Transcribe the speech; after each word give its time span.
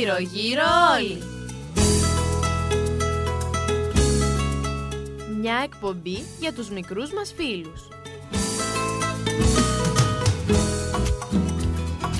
Γύρω 0.00 0.16
γύρω 0.18 0.62
όλοι. 0.96 1.22
Μια 5.40 5.60
εκπομπή 5.64 6.24
για 6.40 6.52
τους 6.52 6.70
μικρούς 6.70 7.12
μας 7.12 7.32
φίλους. 7.36 7.88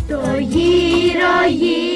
Το 0.09 0.39
γύρω 0.39 1.49
γύρω 1.49 1.96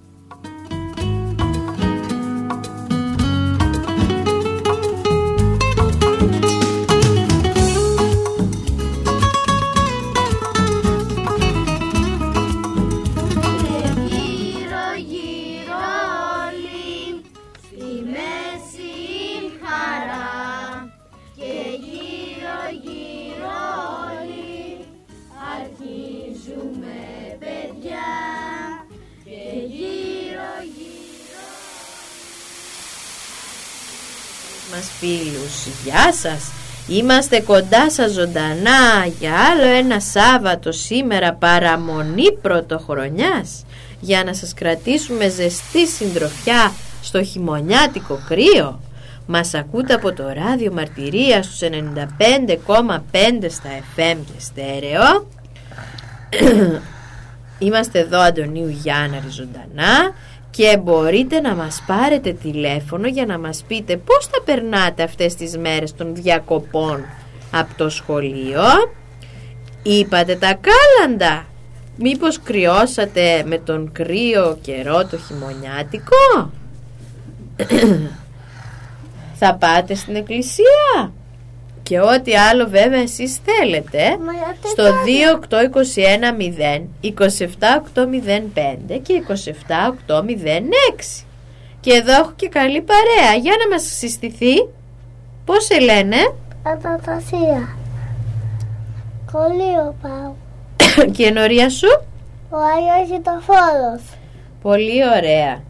Γεια 35.83 36.13
σας! 36.13 36.51
Είμαστε 36.87 37.39
κοντά 37.39 37.91
σας 37.91 38.11
ζωντανά 38.11 39.05
για 39.19 39.33
άλλο 39.51 39.63
ένα 39.77 39.99
Σάββατο 39.99 40.71
σήμερα 40.71 41.33
παραμονή 41.33 42.31
πρωτοχρονιάς 42.41 43.65
για 43.99 44.23
να 44.23 44.33
σας 44.33 44.53
κρατήσουμε 44.53 45.29
ζεστή 45.29 45.87
συντροφιά 45.87 46.71
στο 47.01 47.23
χειμωνιάτικο 47.23 48.19
κρύο. 48.27 48.79
Μας 49.25 49.53
ακούτε 49.53 49.93
από 49.93 50.13
το 50.13 50.23
ράδιο 50.27 50.71
Μαρτυρία 50.73 51.43
στους 51.43 51.59
95,5 51.61 53.49
στα 53.49 53.69
FM 53.95 54.17
και 54.25 54.39
στέρεο. 54.39 55.27
Είμαστε 57.59 57.99
εδώ 57.99 58.19
Αντωνίου 58.19 58.69
Γιάνναρη 58.69 59.29
ζωντανά 59.29 60.13
και 60.51 60.77
μπορείτε 60.83 61.39
να 61.39 61.55
μας 61.55 61.83
πάρετε 61.87 62.33
τηλέφωνο 62.33 63.07
για 63.07 63.25
να 63.25 63.39
μας 63.39 63.63
πείτε 63.67 63.97
πώς 63.97 64.25
θα 64.25 64.41
περνάτε 64.45 65.03
αυτές 65.03 65.35
τις 65.35 65.57
μέρες 65.57 65.95
των 65.95 66.15
διακοπών 66.15 67.05
από 67.51 67.73
το 67.77 67.89
σχολείο. 67.89 68.61
Είπατε 69.83 70.35
τα 70.35 70.59
κάλαντα. 70.61 71.45
Μήπως 71.97 72.39
κρυώσατε 72.43 73.43
με 73.45 73.57
τον 73.57 73.91
κρύο 73.91 74.57
καιρό 74.61 75.05
το 75.05 75.17
χειμωνιάτικο; 75.17 76.51
θα 79.39 79.55
πάτε 79.55 79.95
στην 79.95 80.15
εκκλησία; 80.15 81.13
Και 81.91 81.99
ό,τι 81.99 82.35
άλλο 82.35 82.67
βέβαια 82.67 82.99
εσείς 82.99 83.39
θέλετε 83.43 84.17
στο 84.71 84.83
28210 85.49 87.13
27805 88.93 88.99
και 89.01 89.23
27806 89.27 91.23
και 91.79 91.93
εδώ 91.93 92.11
έχω 92.13 92.31
και 92.35 92.47
καλή 92.47 92.81
παρέα 92.81 93.35
για 93.41 93.53
να 93.63 93.69
μας 93.69 93.83
συστηθεί 93.83 94.67
πώς 95.45 95.65
σε 95.65 95.79
λένε 95.79 96.33
Αναστασία. 96.63 97.75
Κολλείο 99.31 99.95
πάω. 100.01 100.33
και 101.13 101.23
η 101.23 101.25
ενορία 101.25 101.69
σου; 101.69 102.01
Ο 102.49 102.57
Άγιος 102.57 103.19
Ιτοφόρος. 103.19 104.01
πολύ 104.61 105.07
ωραία 105.17 105.61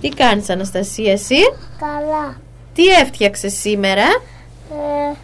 τι 0.00 0.08
κάνεις 0.08 0.50
Αναστασία 0.50 1.12
εσύ; 1.12 1.40
Καλά. 1.78 2.40
τι 2.74 2.86
έφτιαξες 2.86 3.52
σήμερα; 3.52 4.06
Ε, 4.70 5.16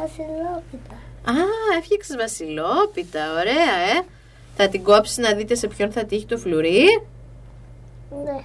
Βασιλόπιτα. 0.00 0.94
Α, 1.24 1.44
έφτιαξες 1.78 2.16
βασιλόπιτα, 2.16 3.32
ωραία 3.32 3.72
ε 3.96 4.04
Θα 4.56 4.68
την 4.68 4.82
κόψεις 4.82 5.16
να 5.18 5.34
δείτε 5.34 5.54
σε 5.54 5.66
ποιον 5.66 5.92
θα 5.92 6.04
τύχει 6.04 6.26
το 6.26 6.38
φλουρί; 6.38 6.84
Ναι. 8.24 8.44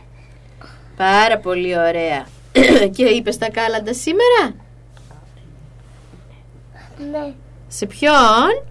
Πάρα 0.98 1.38
πολύ 1.38 1.78
ωραία 1.78 2.26
Και 2.96 3.06
είπες 3.06 3.38
τα 3.38 3.50
κάλαντα 3.52 3.94
σήμερα; 3.94 4.56
Ναι. 7.12 7.34
Σε 7.68 7.86
ποιον; 7.86 8.64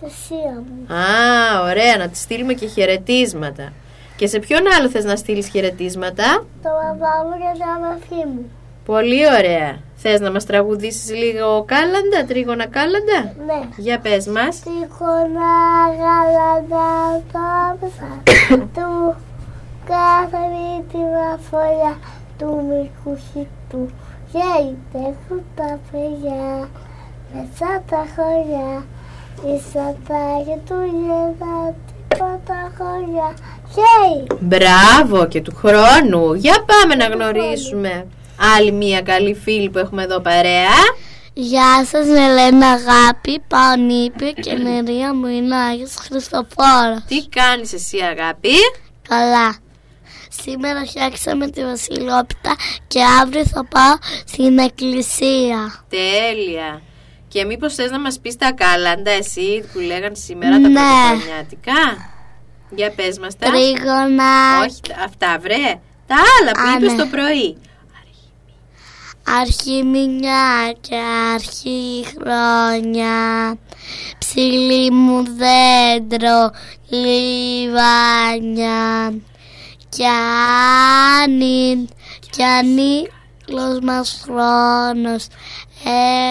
Τεσσία 0.00 0.64
μου. 0.66 0.94
Α, 0.94 1.60
ωραία, 1.62 1.96
να 1.96 2.08
της 2.08 2.20
στείλουμε 2.20 2.52
και 2.54 2.66
χαιρετίσματα 2.66 3.72
Και 4.16 4.26
σε 4.26 4.38
ποιον 4.38 4.62
άλλο 4.78 4.88
θες 4.88 5.04
να 5.04 5.16
στείλεις 5.16 5.48
χαιρετίσματα; 5.48 6.44
Το 6.62 6.68
μπαμπά 6.68 7.24
μου 7.24 7.36
και 7.38 7.52
την 7.52 7.84
αδερφή 7.84 8.26
μου. 8.28 8.50
Πολύ 8.84 9.26
ωραία 9.26 9.78
Θες 10.02 10.20
να 10.20 10.30
μας 10.30 10.46
τραγουδήσεις 10.46 11.14
λίγο 11.14 11.64
κάλαντα, 11.64 12.24
τρίγωνα 12.28 12.66
κάλαντα; 12.66 13.34
Ναι. 13.46 13.68
Για 13.76 13.98
πες 13.98 14.26
μας. 14.26 14.60
Τυχόνα 14.60 15.52
γαλανά 16.00 17.22
κόψα 17.32 18.22
του 18.74 19.14
κάθε 19.86 20.42
μύτημα 20.52 21.38
φωλιά 21.50 21.98
του 22.38 22.64
μικρού 22.68 23.18
του 23.70 23.90
και 24.32 24.98
έχουν 24.98 25.42
τα 25.56 25.78
παιδιά 25.90 26.68
μέσα 27.32 27.82
τα 27.90 28.04
χωριά 28.16 28.84
ίσα 29.54 29.96
τα 30.08 30.22
Χριστούγεννα 30.44 31.74
τίποτα 32.08 32.72
χωριά. 32.78 33.34
Και 33.74 34.34
Μπράβο 34.40 35.26
και 35.26 35.40
του 35.40 35.54
χρόνου. 35.54 36.34
Για 36.34 36.64
πάμε 36.66 36.94
να 36.94 37.06
γνωρίσουμε 37.06 38.06
Άλλη 38.56 38.72
μία 38.72 39.00
καλή 39.00 39.34
φίλη 39.34 39.70
που 39.70 39.78
έχουμε 39.78 40.02
εδώ 40.02 40.20
παρέα 40.20 40.68
Γεια 41.32 41.84
σας, 41.90 42.06
με 42.06 42.32
λένε 42.32 42.64
Αγάπη, 42.66 43.40
Παονίπη 43.48 44.32
και 44.34 44.50
η 44.50 44.56
μερία 44.68 45.14
μου 45.14 45.26
είναι 45.26 45.54
ο 45.56 45.58
Άγιος 45.60 45.94
Χριστοφόρος. 45.94 47.02
Τι 47.06 47.26
κάνεις 47.28 47.72
εσύ 47.72 47.98
αγάπη; 47.98 48.50
Καλά. 49.08 49.56
Σήμερα 50.42 50.84
φτιάξαμε 50.86 51.50
τη 51.50 51.64
Βασιλόπιτα 51.64 52.56
και 52.86 53.00
αύριο 53.22 53.46
θα 53.46 53.64
πάω 53.66 53.94
στην 54.26 54.58
εκκλησία. 54.58 55.84
Τέλεια. 55.88 56.82
Και 57.28 57.44
μήπως 57.44 57.74
θες 57.74 57.90
να 57.90 58.00
μας 58.00 58.18
πεις 58.20 58.36
τα 58.36 58.52
κάλαντα 58.52 59.10
εσύ 59.10 59.64
που 59.72 59.78
λέγαν 59.78 60.16
σήμερα 60.16 60.60
τα 60.60 60.68
Ναι. 60.68 60.72
πρωτοχρονιάτικα; 60.80 61.80
Για 62.70 62.90
πες 62.90 63.18
μας 63.18 63.36
τα. 63.38 63.46
Τρίγωνα, 63.50 64.58
Όχι, 64.66 64.80
τα- 64.88 65.04
αυτά 65.04 65.38
βρε. 65.40 65.80
Τα 66.06 66.16
άλλα 66.40 66.50
που 66.52 66.60
Α, 66.70 66.76
είπες 66.76 66.92
ναι. 66.92 67.02
το 67.02 67.06
πρωί. 67.10 67.56
Αρχιμηνιά 69.24 70.74
και 70.80 70.96
αρχή 71.34 72.04
χρόνια. 72.16 73.58
Ψηλή 74.18 74.90
μου 74.90 75.22
δέντρο, 75.24 76.50
λιβάνια. 76.88 77.90
Κι 79.88 80.04
αν 80.04 81.40
κι 82.30 82.42
ανήλος 82.42 83.80
μας 83.82 84.20
χρόνος 84.22 85.26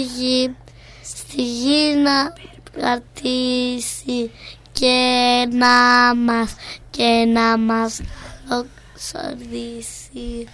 γη, 0.00 0.56
στη 1.02 1.42
γη 1.42 1.94
να 1.94 2.32
κρατήσει 2.72 4.30
και 4.72 5.46
να 5.50 6.14
μας 6.14 6.54
και 6.90 7.24
να 7.32 7.58
μας 7.58 8.00
δοξορίσει. 8.48 10.48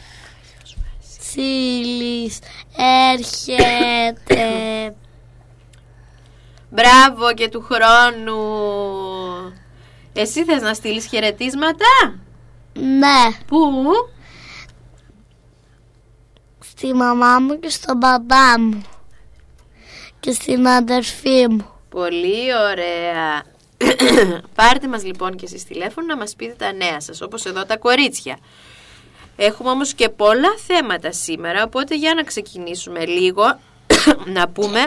Σίλης 1.21 2.39
έρχεται. 3.13 4.45
Μπράβο 6.71 7.35
και 7.35 7.49
του 7.49 7.67
χρόνου. 7.71 8.41
Εσύ 10.13 10.45
θες 10.45 10.63
να 10.63 10.75
στείλεις 10.75 11.07
χαιρετίσματα; 11.07 12.19
Ναι, 12.73 13.37
Πού; 13.47 13.59
στη 16.61 16.95
μαμά 16.95 17.39
μου 17.39 17.61
και 17.61 17.69
στον 17.69 17.97
μπαμπά 17.97 18.61
μου 18.61 18.83
και 20.21 20.33
στην 20.33 20.67
αδερφή 20.67 21.47
μου. 21.51 21.67
Πολύ 21.89 22.55
ωραία. 22.71 23.43
Πάρτε 24.55 24.89
μας 24.89 25.05
λοιπόν 25.05 25.37
και 25.37 25.45
εσείς 25.45 25.65
τηλέφωνο 25.65 26.07
να 26.07 26.17
μας 26.17 26.35
πείτε 26.35 26.55
τα 26.59 26.73
νέα 26.73 27.01
σας, 27.01 27.21
όπως 27.21 27.45
εδώ 27.45 27.65
τα 27.65 27.77
κορίτσια. 27.77 28.39
Έχουμε 29.37 29.71
όμως 29.71 29.95
και 29.95 30.09
πολλά 30.09 30.55
θέματα 30.67 31.13
σήμερα, 31.13 31.63
οπότε 31.63 31.97
για 31.97 32.15
να 32.15 32.23
ξεκινήσουμε 32.23 33.07
λίγο 33.07 33.43
να 34.37 34.49
πούμε 34.49 34.87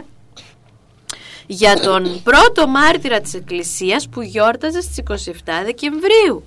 για 1.48 1.80
τον 1.80 2.22
πρώτο 2.24 2.68
μάρτυρα 2.68 3.22
της 3.22 3.34
Εκκλησίας 3.34 4.10
που 4.10 4.22
γιόρταζε 4.22 4.82
στις 4.82 4.98
27 4.98 5.64
Δεκεμβρίου, 5.66 6.44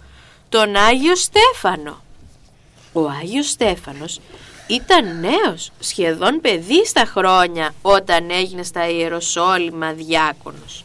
τον 0.49 0.77
Άγιο 0.77 1.17
Στέφανο. 1.17 2.03
Ο 2.93 3.09
Άγιος 3.21 3.49
Στέφανος 3.49 4.21
ήταν 4.67 5.21
νέος, 5.21 5.71
σχεδόν 5.79 6.41
παιδί 6.41 6.87
στα 6.87 7.05
χρόνια 7.05 7.75
όταν 7.83 8.31
έγινε 8.31 8.63
στα 8.63 8.89
Ιεροσόλυμα 8.89 9.93
διάκονος. 9.93 10.85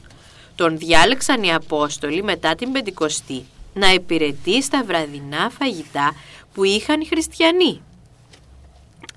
Τον 0.56 0.78
διάλεξαν 0.78 1.44
οι 1.44 1.54
Απόστολοι 1.54 2.24
μετά 2.24 2.56
την 2.56 2.72
Πεντηκοστή 2.72 3.46
να 3.74 3.94
υπηρετεί 3.94 4.64
στα 4.64 4.84
βραδινά 4.84 5.52
φαγητά 5.60 6.16
που 6.54 6.64
είχαν 6.64 7.02
οι 7.02 7.06
χριστιανοί. 7.06 7.81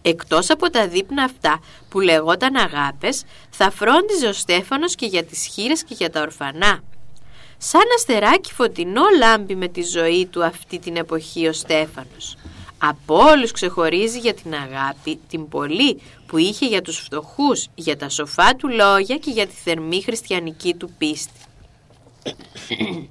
Εκτός 0.06 0.50
από 0.50 0.70
τα 0.70 0.88
δείπνα 0.88 1.22
αυτά 1.22 1.60
που 1.88 2.00
λεγόταν 2.00 2.56
αγάπες, 2.56 3.24
θα 3.50 3.70
φρόντιζε 3.70 4.26
ο 4.26 4.32
Στέφανος 4.32 4.94
και 4.94 5.06
για 5.06 5.24
τις 5.24 5.46
χείρες 5.46 5.84
και 5.84 5.94
για 5.94 6.10
τα 6.10 6.20
ορφανά. 6.20 6.80
Σαν 7.58 7.82
αστεράκι 7.96 8.52
φωτεινό 8.52 9.02
λάμπει 9.18 9.54
με 9.54 9.68
τη 9.68 9.82
ζωή 9.82 10.26
του 10.26 10.44
αυτή 10.44 10.78
την 10.78 10.96
εποχή 10.96 11.46
ο 11.46 11.52
Στέφανος. 11.52 12.36
Από 12.78 13.16
όλους 13.16 13.52
ξεχωρίζει 13.52 14.18
για 14.18 14.34
την 14.34 14.54
αγάπη, 14.54 15.20
την 15.28 15.48
πολύ 15.48 16.00
που 16.26 16.38
είχε 16.38 16.66
για 16.66 16.82
τους 16.82 16.98
φτωχούς, 16.98 17.66
για 17.74 17.96
τα 17.96 18.08
σοφά 18.08 18.56
του 18.56 18.68
λόγια 18.68 19.16
και 19.16 19.30
για 19.30 19.46
τη 19.46 19.54
θερμή 19.54 20.02
χριστιανική 20.02 20.74
του 20.74 20.90
πίστη. 20.98 21.40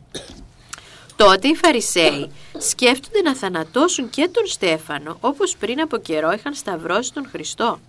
Τότε 1.16 1.48
οι 1.48 1.56
Φαρισαίοι 1.56 2.32
σκέφτονται 2.58 3.22
να 3.22 3.36
θανατώσουν 3.36 4.10
και 4.10 4.30
τον 4.32 4.48
Στέφανο 4.48 5.18
όπως 5.20 5.56
πριν 5.60 5.82
από 5.82 5.98
καιρό 5.98 6.32
είχαν 6.32 6.54
σταυρώσει 6.54 7.14
τον 7.14 7.28
Χριστό. 7.32 7.80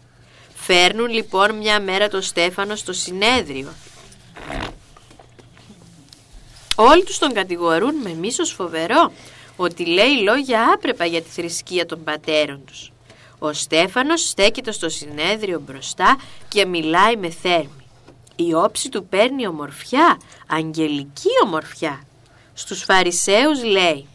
Φέρνουν 0.55 1.09
λοιπόν 1.09 1.57
μια 1.57 1.81
μέρα 1.81 2.09
τον 2.09 2.23
Στέφανο 2.23 2.77
στο 2.77 2.93
συνέδριο. 2.93 3.69
Όλοι 6.77 7.05
τους 7.05 7.19
τον 7.19 7.33
κατηγορούν 7.33 7.95
με 7.95 8.15
μίσος 8.15 8.51
φοβερό 8.51 9.13
ότι 9.57 9.87
λέει 9.87 10.23
λόγια 10.23 10.73
άπρεπα 10.75 11.05
για 11.05 11.23
τη 11.23 11.29
θρησκεία 11.29 11.87
των 11.87 12.05
πατέρων 12.05 12.65
τους. 12.67 12.93
Ο 13.39 13.53
Στέφανος 13.53 14.29
στέκεται 14.29 14.73
στο 14.73 14.89
συνέδριο 14.89 15.61
μπροστά 15.61 16.17
και 16.49 16.67
μιλάει 16.67 17.17
με 17.17 17.31
θέρμη. 17.31 17.85
Η 18.37 18.55
όψη 18.55 18.89
του 18.89 19.07
παίρνει 19.07 19.47
ομορφιά, 19.47 20.21
αγγελική 20.47 21.29
ομορφιά. 21.45 22.03
Στους 22.55 22.83
Φαρισαίους 22.83 23.65
λέει 23.65 24.07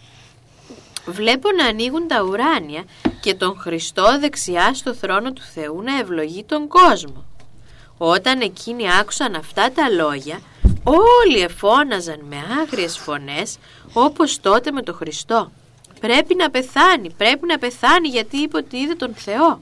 «Βλέπω 1.06 1.50
να 1.52 1.66
ανοίγουν 1.66 2.08
τα 2.08 2.22
ουράνια 2.22 2.84
και 3.22 3.34
τον 3.34 3.60
Χριστό 3.60 4.20
δεξιά 4.20 4.74
στο 4.74 4.94
θρόνο 4.94 5.34
του 5.34 5.42
Θεού 5.54 5.82
να 5.82 5.98
ευλογεί 5.98 6.44
τον 6.44 6.68
κόσμο». 6.68 7.26
Όταν 7.98 8.42
εκείνοι 8.42 8.94
άκουσαν 9.00 9.36
αυτά 9.36 9.72
τα 9.72 9.90
λόγια, 9.90 10.40
όλοι 10.84 11.40
εφώναζαν 11.40 12.20
με 12.30 12.38
άγριες 12.62 12.98
φωνές 12.98 13.58
όπως 13.94 14.40
τότε 14.40 14.72
με 14.72 14.82
τον 14.82 14.96
Χριστό. 14.96 15.52
Πρέπει 16.00 16.36
να 16.36 16.50
πεθάνει, 16.50 17.10
πρέπει 17.10 17.46
να 17.46 17.58
πεθάνει 17.58 18.08
γιατί 18.08 18.38
είπε 18.38 18.58
ότι 18.58 18.78
είδε 18.78 18.94
τον 18.94 19.14
Θεό. 19.14 19.62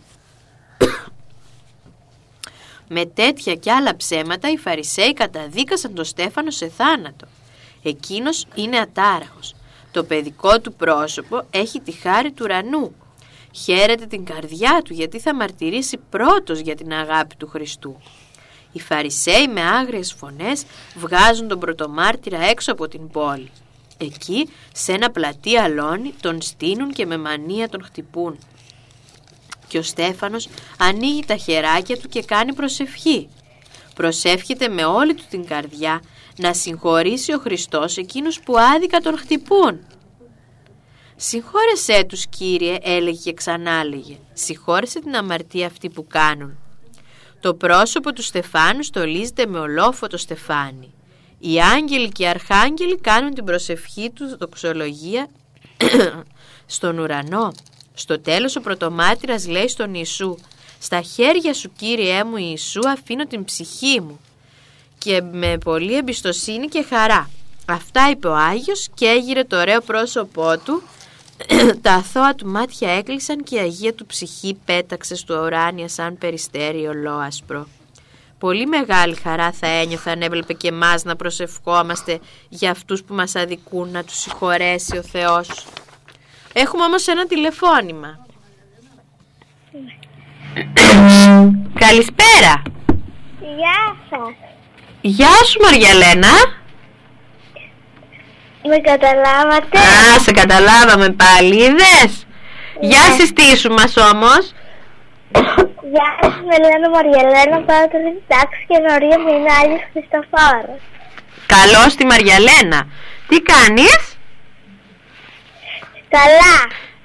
με 2.87 3.05
τέτοια 3.05 3.55
κι 3.55 3.69
άλλα 3.69 3.95
ψέματα 3.95 4.51
οι 4.51 4.57
Φαρισαίοι 4.57 5.13
καταδίκασαν 5.13 5.93
τον 5.93 6.05
Στέφανο 6.05 6.51
σε 6.51 6.67
θάνατο. 6.67 7.27
Εκείνος 7.83 8.45
είναι 8.55 8.77
ατάραχος. 8.77 9.55
Το 9.91 10.03
παιδικό 10.03 10.59
του 10.59 10.73
πρόσωπο 10.73 11.45
έχει 11.49 11.79
τη 11.79 11.91
χάρη 11.91 12.31
του 12.31 12.41
ουρανού. 12.43 12.95
Χαίρεται 13.51 14.05
την 14.05 14.25
καρδιά 14.25 14.81
του 14.85 14.93
γιατί 14.93 15.19
θα 15.19 15.35
μαρτυρήσει 15.35 15.97
πρώτος 16.09 16.59
για 16.59 16.75
την 16.75 16.93
αγάπη 16.93 17.35
του 17.35 17.47
Χριστού. 17.47 18.01
Οι 18.71 18.79
Φαρισαίοι 18.79 19.47
με 19.47 19.61
άγριες 19.61 20.13
φωνές 20.13 20.63
βγάζουν 20.95 21.47
τον 21.47 21.59
πρωτομάρτυρα 21.59 22.39
έξω 22.41 22.71
από 22.71 22.87
την 22.87 23.09
πόλη. 23.09 23.51
Εκεί, 23.97 24.49
σε 24.73 24.91
ένα 24.91 25.11
πλατή 25.11 25.57
αλόνι, 25.57 26.13
τον 26.21 26.41
στείνουν 26.41 26.91
και 26.91 27.05
με 27.05 27.17
μανία 27.17 27.69
τον 27.69 27.83
χτυπούν. 27.83 28.39
Και 29.67 29.77
ο 29.77 29.81
Στέφανος 29.81 30.47
ανοίγει 30.77 31.25
τα 31.25 31.35
χεράκια 31.35 31.97
του 31.97 32.07
και 32.07 32.23
κάνει 32.23 32.53
προσευχή. 32.53 33.29
Προσεύχεται 33.95 34.67
με 34.67 34.85
όλη 34.85 35.13
του 35.13 35.23
την 35.29 35.45
καρδιά 35.45 36.01
να 36.37 36.53
συγχωρήσει 36.53 37.33
ο 37.33 37.37
Χριστός 37.37 37.97
εκείνους 37.97 38.39
που 38.39 38.57
άδικα 38.75 38.99
τον 38.99 39.17
χτυπούν. 39.17 39.79
«Συγχώρεσέ 41.15 42.03
τους, 42.03 42.27
Κύριε», 42.27 42.77
έλεγε 42.81 43.19
και 43.23 43.33
ξανά 43.33 43.71
έλεγε. 43.71 44.17
«Συγχώρεσε 44.33 44.99
την 44.99 45.15
αμαρτία 45.15 45.65
αυτή 45.65 45.89
που 45.89 46.07
κάνουν». 46.07 46.57
Το 47.39 47.53
πρόσωπο 47.53 48.13
του 48.13 48.21
Στεφάνου 48.21 48.83
στολίζεται 48.83 49.45
με 49.45 49.59
ολόφωτο 49.59 50.17
στεφάνι. 50.17 50.93
Οι 51.39 51.61
άγγελοι 51.61 52.09
και 52.09 52.23
οι 52.23 52.27
αρχάγγελοι 52.27 52.97
κάνουν 52.97 53.33
την 53.33 53.43
προσευχή 53.43 54.11
τους 54.11 54.35
δοξολογία 54.35 55.27
στον 56.65 56.99
ουρανό. 56.99 57.51
Στο 57.93 58.19
τέλος 58.19 58.55
ο 58.55 58.61
πρωτομάτυρας 58.61 59.47
λέει 59.47 59.67
στον 59.67 59.93
Ιησού 59.93 60.37
«Στα 60.79 61.01
χέρια 61.01 61.53
σου 61.53 61.71
Κύριέ 61.77 62.23
μου 62.23 62.37
Ιησού 62.37 62.89
αφήνω 62.89 63.25
την 63.25 63.43
ψυχή 63.43 64.01
μου» 64.01 64.19
και 65.07 65.21
με 65.31 65.57
πολύ 65.57 65.95
εμπιστοσύνη 65.95 66.67
και 66.67 66.85
χαρά. 66.89 67.29
Αυτά 67.67 68.09
είπε 68.09 68.27
ο 68.27 68.35
Άγιος 68.35 68.87
και 68.93 69.05
έγειρε 69.05 69.43
το 69.43 69.59
ωραίο 69.59 69.81
πρόσωπό 69.81 70.57
του 70.57 70.83
τα 71.81 71.93
αθώα 71.93 72.35
του 72.35 72.47
μάτια 72.47 72.91
έκλεισαν 72.91 73.43
και 73.43 73.55
η 73.55 73.59
Αγία 73.59 73.93
του 73.93 74.05
ψυχή 74.05 74.57
πέταξε 74.65 75.15
στο 75.15 75.43
ουράνια 75.43 75.87
σαν 75.87 76.17
περιστέρι 76.17 76.87
ολόασπρο. 76.87 77.67
Πολύ 78.39 78.65
μεγάλη 78.65 79.15
χαρά 79.15 79.51
θα 79.51 79.67
ένιωθα 79.67 80.11
αν 80.11 80.21
έβλεπε 80.21 80.53
και 80.53 80.67
εμάς 80.67 81.03
να 81.03 81.15
προσευχόμαστε 81.15 82.19
για 82.49 82.71
αυτούς 82.71 83.03
που 83.03 83.13
μας 83.13 83.35
αδικούν 83.35 83.89
να 83.91 84.03
τους 84.03 84.17
συγχωρέσει 84.19 84.97
ο 84.97 85.01
Θεός. 85.01 85.67
Έχουμε 86.53 86.83
όμως 86.83 87.07
ένα 87.07 87.25
τηλεφώνημα. 87.25 88.25
Καλησπέρα. 91.79 92.61
Γεια 93.39 93.95
σας. 94.09 94.46
Γεια 95.01 95.33
σου 95.49 95.59
Μαριαλένα. 95.61 96.29
Με 98.63 98.77
καταλάβατε; 98.77 99.77
Α, 99.77 100.19
σε 100.19 100.31
καταλάβαμε 100.31 101.09
πάλι, 101.09 101.55
είδες; 101.55 102.27
Για 102.79 102.99
συστήσου 102.99 103.73
μας 103.73 103.97
όμως; 103.97 104.53
Γεια 105.91 106.17
σας, 106.21 106.33
με 106.47 106.57
λένε 106.57 106.89
Μαριελένα, 106.93 107.61
πάω 107.65 107.87
τρίτη 107.87 108.23
τάξη 108.27 108.65
και 108.67 108.77
νωρία 108.77 109.19
μου 109.19 109.27
είναι 109.27 109.51
Άγιος 109.61 109.81
Χριστοφόρος. 109.91 110.81
Καλώς 111.45 111.95
τη 111.95 112.05
Μαριαλένα. 112.05 112.87
Τι 113.27 113.41
κάνεις; 113.41 114.17
Καλά. 116.09 116.57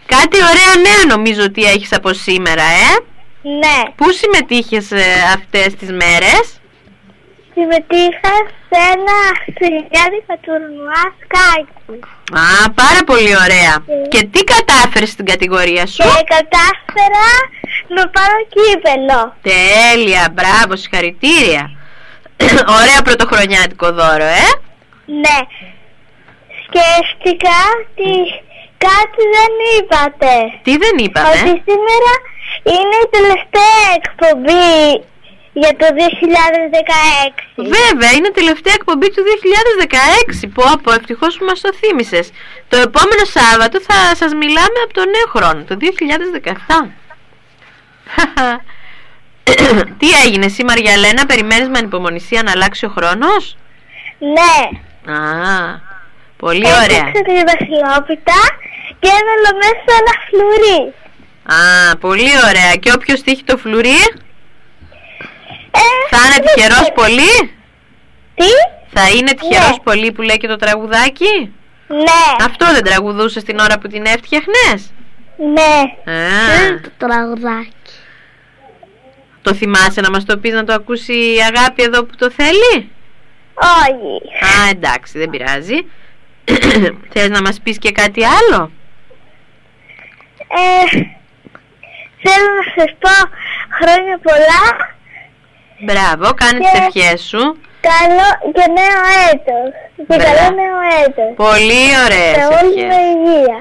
Κάτι 0.07 0.37
ωραία 0.37 0.75
νέα 0.83 1.17
νομίζω 1.17 1.43
ότι 1.43 1.63
έχεις 1.65 1.93
από 1.93 2.13
σήμερα, 2.13 2.63
ε; 2.63 2.91
Ναι. 3.43 3.83
Πού 3.97 4.11
συμμετείχες 4.13 4.91
ε, 4.91 5.05
αυτές 5.35 5.75
τις 5.75 5.91
μέρες; 5.91 6.61
Συμμετείχα 7.55 8.35
σε 8.69 8.79
ένα 8.95 9.19
χριστιανικά 9.57 10.35
τουρνουά 10.45 11.05
σκάκι. 11.21 11.99
Α, 12.45 12.71
πάρα 12.83 13.03
πολύ 13.07 13.33
ωραία. 13.45 13.75
Και 14.09 14.21
τι 14.33 14.41
κατάφερες 14.45 15.11
στην 15.11 15.27
κατηγορία 15.27 15.87
σου; 15.87 16.03
Και 16.03 16.25
κατάφερα 16.37 17.27
να 17.97 18.03
πάρω 18.09 18.39
κύπελο. 18.55 19.21
Τέλεια, 19.51 20.25
μπράβο, 20.35 20.77
συγχαρητήρια. 20.77 21.65
ωραία 22.81 23.01
πρωτοχρονιάτικο 23.05 23.93
δώρο, 23.93 24.29
ε. 24.45 24.49
Ναι. 25.23 25.39
Σκέφτηκα 26.65 27.59
ότι 27.81 28.13
κάτι 28.87 29.23
δεν 29.37 29.53
είπατε. 29.75 30.33
Τι 30.63 30.73
δεν 30.83 30.95
είπαμε; 31.05 31.29
Ότι 31.29 31.63
σήμερα 31.69 32.13
είναι 32.75 32.97
η 33.05 33.09
τελευταία 33.17 33.83
εκπομπή 33.99 35.05
για 35.53 35.77
το 35.77 35.87
2016. 35.87 35.95
Βέβαια, 37.57 38.13
είναι 38.13 38.31
τελευταία 38.31 38.75
εκπομπή 38.75 39.11
του 39.11 39.23
2016. 40.43 40.49
Πω 40.55 40.65
πω, 40.83 40.93
ευτυχώς 40.93 41.37
που 41.37 41.45
μας 41.45 41.61
το 41.61 41.71
θύμισες. 41.73 42.31
Το 42.69 42.77
επόμενο 42.77 43.25
Σάββατο 43.25 43.81
θα 43.81 44.15
σας 44.15 44.35
μιλάμε 44.35 44.79
από 44.85 44.93
το 44.93 45.03
νέο 45.05 45.27
χρόνο, 45.35 45.65
το 45.65 45.77
2017. 45.77 46.91
Τι 49.99 50.09
έγινε 50.25 50.45
εσύ 50.45 50.65
Μαριαλένα, 50.65 51.27
περιμένεις 51.27 51.69
με 51.69 51.79
ανυπομονησία 51.79 52.43
να 52.43 52.51
αλλάξει 52.51 52.87
ο 52.87 52.89
χρόνος; 52.89 53.57
Ναι. 54.19 54.79
Α, 55.15 55.19
πολύ 56.37 56.67
ωραία. 56.67 57.07
Έπαιξα 57.07 57.23
τη 57.23 57.33
βασιλόπιτα 57.33 58.39
και 59.01 59.09
έβαλα 59.09 59.51
μέσα 59.63 59.91
ένα 60.01 60.15
φλουρί. 60.27 60.93
Α, 61.45 61.97
πολύ 61.97 62.31
ωραία. 62.49 62.75
Και 62.81 62.93
όποιος 62.93 63.23
τύχει 63.23 63.45
το 63.45 63.57
φλουρί, 63.57 63.89
Ε, 63.91 64.32
θα 66.11 66.19
είναι 66.27 66.35
δεν 66.35 66.43
τυχερός 66.55 66.81
ξέρω. 66.81 66.95
πολύ; 66.95 67.55
Τι; 68.35 68.51
Θα 68.93 69.11
είναι 69.11 69.33
τυχερός 69.33 69.71
Ναι. 69.77 69.83
πολύ 69.83 70.13
που 70.13 70.23
λέει 70.23 70.37
και 70.37 70.49
το 70.49 70.57
τραγουδάκι; 70.57 71.53
Ναι. 71.87 72.45
Αυτό 72.45 72.67
δεν 72.73 72.85
τραγουδούσε 72.85 73.43
την 73.43 73.59
ώρα 73.59 73.79
που 73.79 73.89
την 73.89 74.05
έφτιαχνες; 74.05 74.93
Ναι. 75.37 76.13
Α, 76.13 76.81
το 76.83 76.91
τραγουδάκι; 76.97 77.73
το 79.43 79.55
θυμάσαι 79.55 80.01
να 80.01 80.11
μας 80.11 80.25
το 80.25 80.39
πεις 80.39 80.53
να 80.53 80.65
το 80.65 80.73
ακούσει 80.73 81.13
η 81.13 81.39
αγάπη 81.55 81.83
εδώ 81.83 82.05
που 82.05 82.17
το 82.17 82.31
θέλει; 82.31 82.91
Όχι. 83.55 84.37
Α, 84.45 84.69
εντάξει, 84.71 85.19
δεν 85.19 85.31
πειράζει. 85.31 85.77
Θες 87.13 87.29
να 87.29 87.41
μας 87.41 87.61
πεις 87.63 87.79
και 87.79 87.93
κάτι 87.93 88.23
άλλο; 88.25 88.71
Ε, 90.49 90.89
θέλω 92.23 92.51
να 92.59 92.83
σας 92.83 92.95
πω 92.99 93.11
χρόνια 93.81 94.19
πολλά, 94.23 94.95
Μπράβο, 95.87 96.35
κάνε 96.35 96.59
Και- 96.59 96.65
τις 96.73 96.81
ευχές 96.87 97.23
σου. 97.31 97.43
καλό 97.93 98.29
και 98.55 98.65
νέο 98.79 99.01
έτος. 99.33 99.69
Και 99.97 100.05
Μπράβο. 100.17 100.25
καλό 100.25 100.55
νέο 100.63 100.79
έτος. 101.05 101.31
Πολύ 101.47 101.85
ωραίες 102.05 102.35
Σε 102.39 102.45
όλη 102.61 102.81
ευχές. 102.81 102.97
με 102.97 103.01
υγεία. 103.15 103.59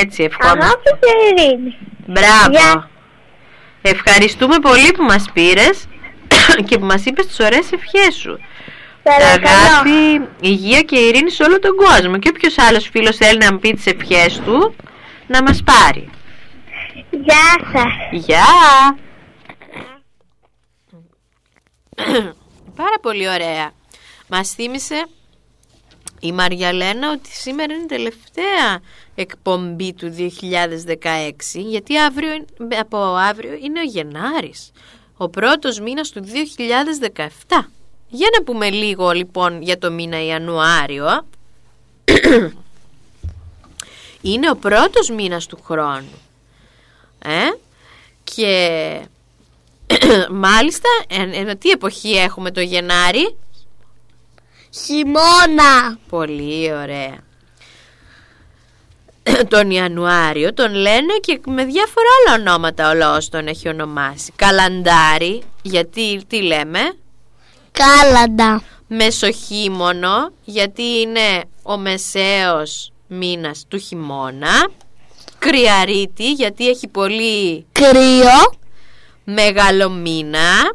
Έτσι, 0.00 0.22
ευχόμαστε. 0.22 0.64
Αγάπη 0.64 0.90
και 1.02 1.12
ειρήνη. 1.42 1.76
Μπράβο. 2.06 2.50
Γεια. 2.50 2.88
Ευχαριστούμε 3.82 4.56
πολύ 4.58 4.92
που 4.96 5.02
μας 5.02 5.24
πήρες 5.32 5.88
και 6.68 6.78
που 6.78 6.84
μας 6.84 7.04
είπες 7.04 7.26
τις 7.26 7.40
ωραίες 7.40 7.72
ευχές 7.72 8.14
σου. 8.14 8.38
Παρακαλώ. 9.02 9.56
Αγάπη, 9.66 10.28
υγεία 10.40 10.80
και 10.80 10.98
ειρήνη 10.98 11.30
σε 11.30 11.42
όλο 11.42 11.58
τον 11.58 11.76
κόσμο. 11.76 12.18
Και 12.18 12.28
όποιος 12.34 12.58
άλλος 12.58 12.88
φίλος 12.92 13.16
θέλει 13.16 13.38
να 13.38 13.52
μου 13.52 13.58
πει 13.58 13.72
τις 13.74 13.86
ευχές 13.86 14.40
του, 14.44 14.74
να 15.26 15.42
μας 15.42 15.62
πάρει. 15.64 16.10
Γεια 17.10 17.56
σας. 17.72 17.92
Γεια! 18.10 18.44
Πάρα 22.76 22.98
πολύ 23.02 23.28
ωραία. 23.28 23.70
Μας 24.28 24.50
θύμισε 24.50 25.04
η 26.20 26.32
Μαριαλένα 26.32 27.10
ότι 27.10 27.28
σήμερα 27.32 27.74
είναι 27.74 27.82
η 27.82 27.86
τελευταία 27.86 28.80
εκπομπή 29.14 29.92
του 29.92 30.10
2016 30.10 31.60
γιατί 31.60 31.98
αύριο, 31.98 32.32
είναι- 32.32 32.78
από 32.78 32.96
αύριο 32.98 33.52
είναι 33.62 33.80
ο 33.80 33.84
Γενάρης, 33.84 34.70
ο 35.16 35.28
πρώτος 35.28 35.80
μήνας 35.80 36.10
του 36.10 36.20
2017. 36.20 37.70
Για 38.08 38.28
να 38.38 38.44
πούμε 38.44 38.70
λίγο 38.70 39.10
λοιπόν 39.10 39.62
για 39.62 39.78
το 39.78 39.90
μήνα 39.92 40.24
Ιανουάριο. 40.24 41.26
είναι 44.22 44.50
ο 44.50 44.56
πρώτος 44.56 45.10
μήνας 45.10 45.46
του 45.46 45.58
χρόνου. 45.64 46.18
Ε; 47.24 47.48
Και 48.24 49.00
μάλιστα, 50.30 50.88
εν, 51.08 51.32
εν, 51.32 51.58
τι 51.58 51.70
εποχή 51.70 52.12
έχουμε 52.12 52.50
το 52.50 52.60
Γενάρη; 52.60 53.36
Χειμώνα. 54.70 55.98
Πολύ 56.08 56.72
ωραία. 56.72 57.18
τον 59.48 59.70
Ιανουάριο 59.70 60.54
τον 60.54 60.74
λένε 60.74 61.12
και 61.20 61.40
με 61.46 61.64
διάφορα 61.64 62.06
άλλα 62.18 62.40
ονόματα 62.40 62.90
ο 62.90 62.94
λαός 62.94 63.28
τον 63.28 63.46
έχει 63.46 63.68
ονομάσει. 63.68 64.32
Καλαντάρι, 64.36 65.42
γιατί 65.62 66.24
τι 66.26 66.42
λέμε, 66.42 66.80
Κάλαντα. 67.72 68.62
Μεσοχήμωνο, 68.86 70.32
γιατί 70.44 70.82
είναι 70.82 71.44
ο 71.62 71.76
μεσαίος 71.76 72.92
μήνας 73.06 73.64
του 73.68 73.78
χειμώνα. 73.78 74.68
Κρυαρίτη, 75.38 76.32
γιατί 76.32 76.68
έχει 76.68 76.88
πολύ 76.88 77.66
Κρύο. 77.72 78.60
Μεγαλομήνα. 79.24 80.74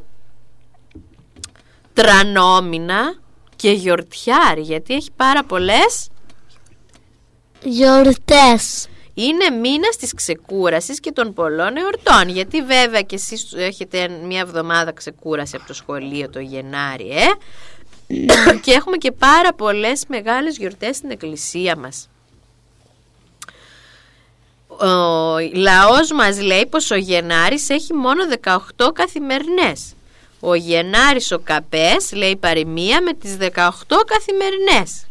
Τρανόμηνα 1.93 3.15
και 3.55 3.71
γιορτιάρι, 3.71 4.61
γιατί 4.61 4.93
έχει 4.93 5.09
πάρα 5.15 5.43
πολλές 5.43 6.09
Γιορτές. 7.63 8.87
είναι 9.13 9.49
μήνα 9.49 9.87
της 9.99 10.13
ξεκούρασης 10.13 10.99
και 10.99 11.11
των 11.11 11.33
πολλών 11.33 11.77
εορτών. 11.77 12.29
Γιατί 12.29 12.61
βέβαια 12.61 13.01
και 13.01 13.15
εσείς 13.15 13.53
έχετε 13.53 14.07
μια 14.07 14.39
εβδομάδα 14.39 14.91
ξεκούραση 14.91 15.55
από 15.55 15.67
το 15.67 15.73
σχολείο 15.73 16.29
το 16.29 16.39
Γενάρη, 16.39 17.09
ε; 17.09 17.27
και 18.61 18.71
έχουμε 18.71 18.97
και 18.97 19.11
πάρα 19.11 19.53
πολλές 19.53 20.03
μεγάλες 20.07 20.57
γιορτές 20.57 20.95
στην 20.95 21.11
εκκλησία 21.11 21.77
μας. 21.77 22.09
Ο 24.79 25.37
λαός 25.53 26.11
μας 26.11 26.41
λέει 26.41 26.65
πως 26.65 26.91
ο 26.91 26.95
Γενάρης 26.95 27.69
έχει 27.69 27.93
μόνο 27.93 28.23
18 28.43 28.91
καθημερινές. 28.93 29.93
Ο 30.39 30.55
Γενάρης 30.55 31.31
ο 31.31 31.39
Καπές 31.39 32.11
λέει 32.13 32.35
παροιμία 32.35 33.01
με 33.01 33.13
τις 33.13 33.37
18 33.39 34.03
καθημερινές. 34.05 35.05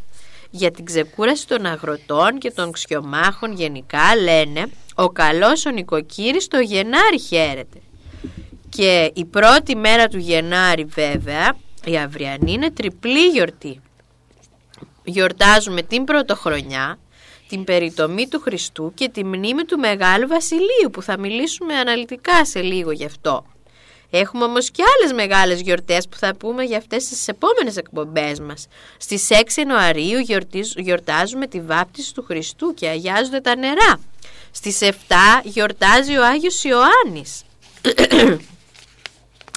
Για 0.50 0.70
την 0.70 0.84
ξεκούραση 0.84 1.46
των 1.46 1.66
αγροτών 1.66 2.38
και 2.38 2.50
των 2.50 2.72
ξιομάχων 2.72 3.52
γενικά 3.52 4.16
λένε 4.22 4.66
«Ο 4.94 5.08
καλός 5.08 5.66
ο 5.66 5.70
νοικοκύρης 5.70 6.48
το 6.48 6.58
Γενάρη 6.58 7.20
χαίρεται». 7.20 7.80
Και 8.68 9.10
η 9.14 9.24
πρώτη 9.24 9.76
μέρα 9.76 10.08
του 10.08 10.18
Γενάρη 10.18 10.84
βέβαια, 10.84 11.56
η 11.84 11.96
αυριανή 11.96 12.52
είναι 12.52 12.70
τριπλή 12.70 13.26
γιορτή. 13.28 13.80
Γιορτάζουμε 15.04 15.82
την 15.82 16.04
πρωτοχρονιά, 16.04 16.98
την 17.48 17.64
περιτομή 17.64 18.28
του 18.28 18.40
Χριστού 18.40 18.92
και 18.94 19.08
τη 19.08 19.24
μνήμη 19.24 19.64
του 19.64 19.78
Μεγάλου 19.78 20.28
Βασιλείου 20.28 20.90
που 20.92 21.02
θα 21.02 21.18
μιλήσουμε 21.18 21.74
αναλυτικά 21.74 22.44
σε 22.44 22.60
λίγο 22.60 22.90
γι' 22.90 23.04
αυτό. 23.04 23.46
Έχουμε 24.10 24.44
όμως 24.44 24.70
και 24.70 24.82
άλλες 24.96 25.12
μεγάλες 25.12 25.60
γιορτές 25.60 26.08
που 26.08 26.16
θα 26.16 26.34
πούμε 26.34 26.62
για 26.64 26.76
αυτές 26.78 27.04
τις 27.08 27.28
επόμενες 27.28 27.76
εκπομπές 27.76 28.40
μας. 28.40 28.66
Στις 28.98 29.28
6 29.30 29.56
Ιανουαρίου 29.60 30.18
γιορτίζ- 30.18 30.78
γιορτάζουμε 30.78 31.46
τη 31.46 31.60
βάπτιση 31.60 32.14
του 32.14 32.22
Χριστού 32.22 32.74
και 32.74 32.88
αγιάζονται 32.88 33.40
τα 33.40 33.56
νερά. 33.56 34.00
Στις 34.50 34.80
7 34.80 35.40
γιορτάζει 35.44 36.16
ο 36.16 36.24
Άγιος 36.24 36.64
Ιωάννης. 36.64 37.42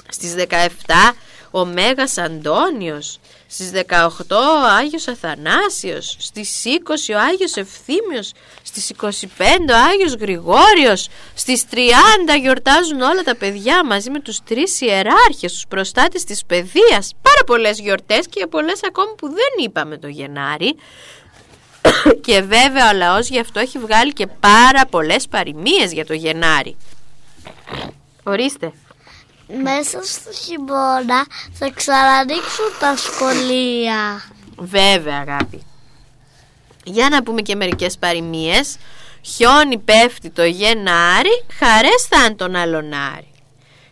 Στις 0.08 0.34
17 0.34 1.14
ο 1.50 1.64
Μέγας 1.64 2.18
Αντώνιος. 2.18 3.18
Στις 3.52 3.70
18 3.70 4.36
ο 4.36 4.66
Άγιος 4.78 5.08
Αθανάσιος. 5.08 6.16
Στις 6.18 6.64
20 6.64 7.14
ο 7.14 7.18
Άγιος 7.18 7.56
Ευθύμιος. 7.56 8.32
Στις 8.62 8.90
25 8.90 9.70
ο 9.70 9.76
Άγιος 9.90 10.14
Γρηγόριος. 10.14 11.08
Στις 11.34 11.64
30 11.70 12.36
γιορτάζουν 12.40 13.00
όλα 13.00 13.22
τα 13.22 13.36
παιδιά 13.36 13.84
μαζί 13.84 14.10
με 14.10 14.20
τους 14.20 14.42
τρεις 14.42 14.80
ιεράρχες, 14.80 15.52
τους 15.52 15.66
προστάτες 15.68 16.24
της 16.24 16.44
παιδείας. 16.44 17.14
Πάρα 17.22 17.44
πολλές 17.46 17.78
γιορτές 17.78 18.26
και 18.26 18.46
πολλές 18.46 18.80
ακόμη 18.86 19.14
που 19.14 19.26
δεν 19.26 19.64
είπαμε 19.64 19.98
το 19.98 20.08
Γενάρη. 20.08 20.76
και 22.26 22.40
βέβαια 22.40 22.90
ο 22.90 22.96
λαός 22.96 23.28
γι' 23.28 23.40
αυτό 23.40 23.60
έχει 23.60 23.78
βγάλει 23.78 24.12
και 24.12 24.26
πάρα 24.26 24.86
πολλές 24.86 25.28
παροιμίες 25.28 25.92
για 25.92 26.06
το 26.06 26.14
Γενάρη. 26.14 26.76
Ορίστε. 28.22 28.72
Μέσα 29.62 30.02
στο 30.02 30.32
χειμώνα 30.32 31.26
θα 31.52 31.70
ξανανοίξουν 31.74 32.66
τα 32.80 32.96
σχολεία. 32.96 34.22
Βέβαια 34.56 35.24
αγάπη. 35.28 35.62
Για 36.84 37.08
να 37.08 37.22
πούμε 37.22 37.40
και 37.40 37.54
μερικές 37.54 37.98
παροιμίες. 37.98 38.76
Χιόνι 39.22 39.78
πέφτει 39.78 40.30
το 40.30 40.44
Γενάρη 40.44 41.44
Χαρές 41.58 42.06
θα 42.08 42.24
είναι 42.24 42.34
τον 42.34 42.56
αλωνάρι 42.56 43.30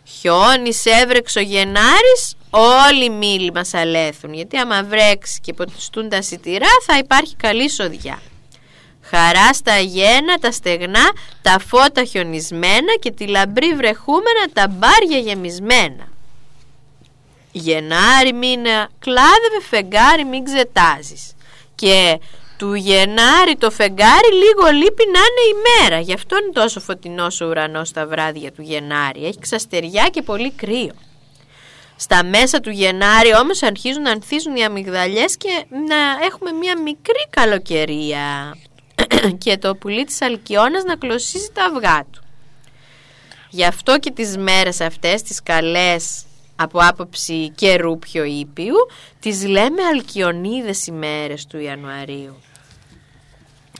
Χιόνι 0.03 0.71
έβρεξε 1.01 1.39
ο 1.39 1.41
Γενάρης 1.41 2.37
Όλοι 2.49 3.03
οι 3.03 3.09
μήλοι 3.09 3.51
μας 3.51 3.73
αλέθουν. 3.73 4.33
Γιατί 4.33 4.57
άμα 4.57 4.83
βρέξει 4.83 5.39
και 5.41 5.53
ποτιστούν 5.53 6.09
τα 6.09 6.21
σιτηρά 6.21 6.67
Θα 6.85 6.97
υπάρχει 6.97 7.35
καλή 7.35 7.69
σοδιά 7.69 8.19
Χαρά 9.09 9.53
στα 9.53 9.77
γένα, 9.77 10.37
τα 10.41 10.51
στεγνά, 10.51 11.11
τα 11.41 11.59
φώτα 11.67 12.03
χιονισμένα 12.03 12.95
και 12.99 13.11
τη 13.11 13.27
λαμπρή 13.27 13.73
βρεχούμενα, 13.73 14.45
τα 14.53 14.67
μπάρια 14.67 15.17
γεμισμένα. 15.17 16.07
Γενάρη 17.51 18.33
μήνα 18.33 18.89
κλάδευε 18.99 19.61
φεγγάρι 19.69 20.25
μην 20.25 20.43
ξετάζεις. 20.43 21.33
Και 21.75 22.19
του 22.57 22.73
Γενάρη 22.73 23.55
το 23.57 23.71
φεγγάρι 23.71 24.33
λίγο 24.33 24.77
λείπει 24.77 25.03
να 25.13 25.19
είναι 25.19 25.45
η 25.49 25.83
μέρα. 25.83 25.99
Γι' 25.99 26.13
αυτό 26.13 26.37
είναι 26.37 26.51
τόσο 26.53 26.79
φωτεινός 26.79 27.41
ο 27.41 27.45
ουρανός 27.45 27.91
τα 27.91 28.07
βράδια 28.07 28.51
του 28.51 28.61
Γενάρη. 28.61 29.25
Έχει 29.25 29.39
ξαστεριά 29.39 30.07
και 30.11 30.21
πολύ 30.21 30.51
κρύο. 30.51 30.93
Στα 31.95 32.23
μέσα 32.23 32.59
του 32.59 32.69
Γενάρη 32.69 33.35
όμως 33.35 33.63
αρχίζουν 33.63 34.01
να 34.01 34.11
ανθίζουν 34.11 34.55
οι 34.55 34.63
αμυγδαλιές 34.63 35.37
και 35.37 35.65
να 35.69 36.25
έχουμε 36.25 36.51
μια 36.51 36.81
μικρή 36.81 37.27
καλοκαιρία 37.29 38.55
και 39.43 39.57
το 39.57 39.75
πουλί 39.75 40.03
της 40.03 40.21
Αλκιόνας 40.21 40.83
να 40.83 40.95
κλωσίζει 40.95 41.49
τα 41.53 41.63
αυγά 41.63 42.05
του. 42.11 42.23
Γι' 43.49 43.65
αυτό 43.65 43.99
και 43.99 44.11
τις 44.11 44.37
μέρες 44.37 44.81
αυτές, 44.81 45.21
τις 45.21 45.43
καλές 45.43 46.23
από 46.55 46.79
άποψη 46.81 47.49
καιρού 47.55 47.99
πιο 47.99 48.23
ήπιου, 48.23 48.75
τις 49.19 49.45
λέμε 49.45 49.83
αλκιονίδες 49.93 50.87
ημέρες 50.87 51.45
του 51.45 51.59
Ιανουαρίου. 51.59 52.35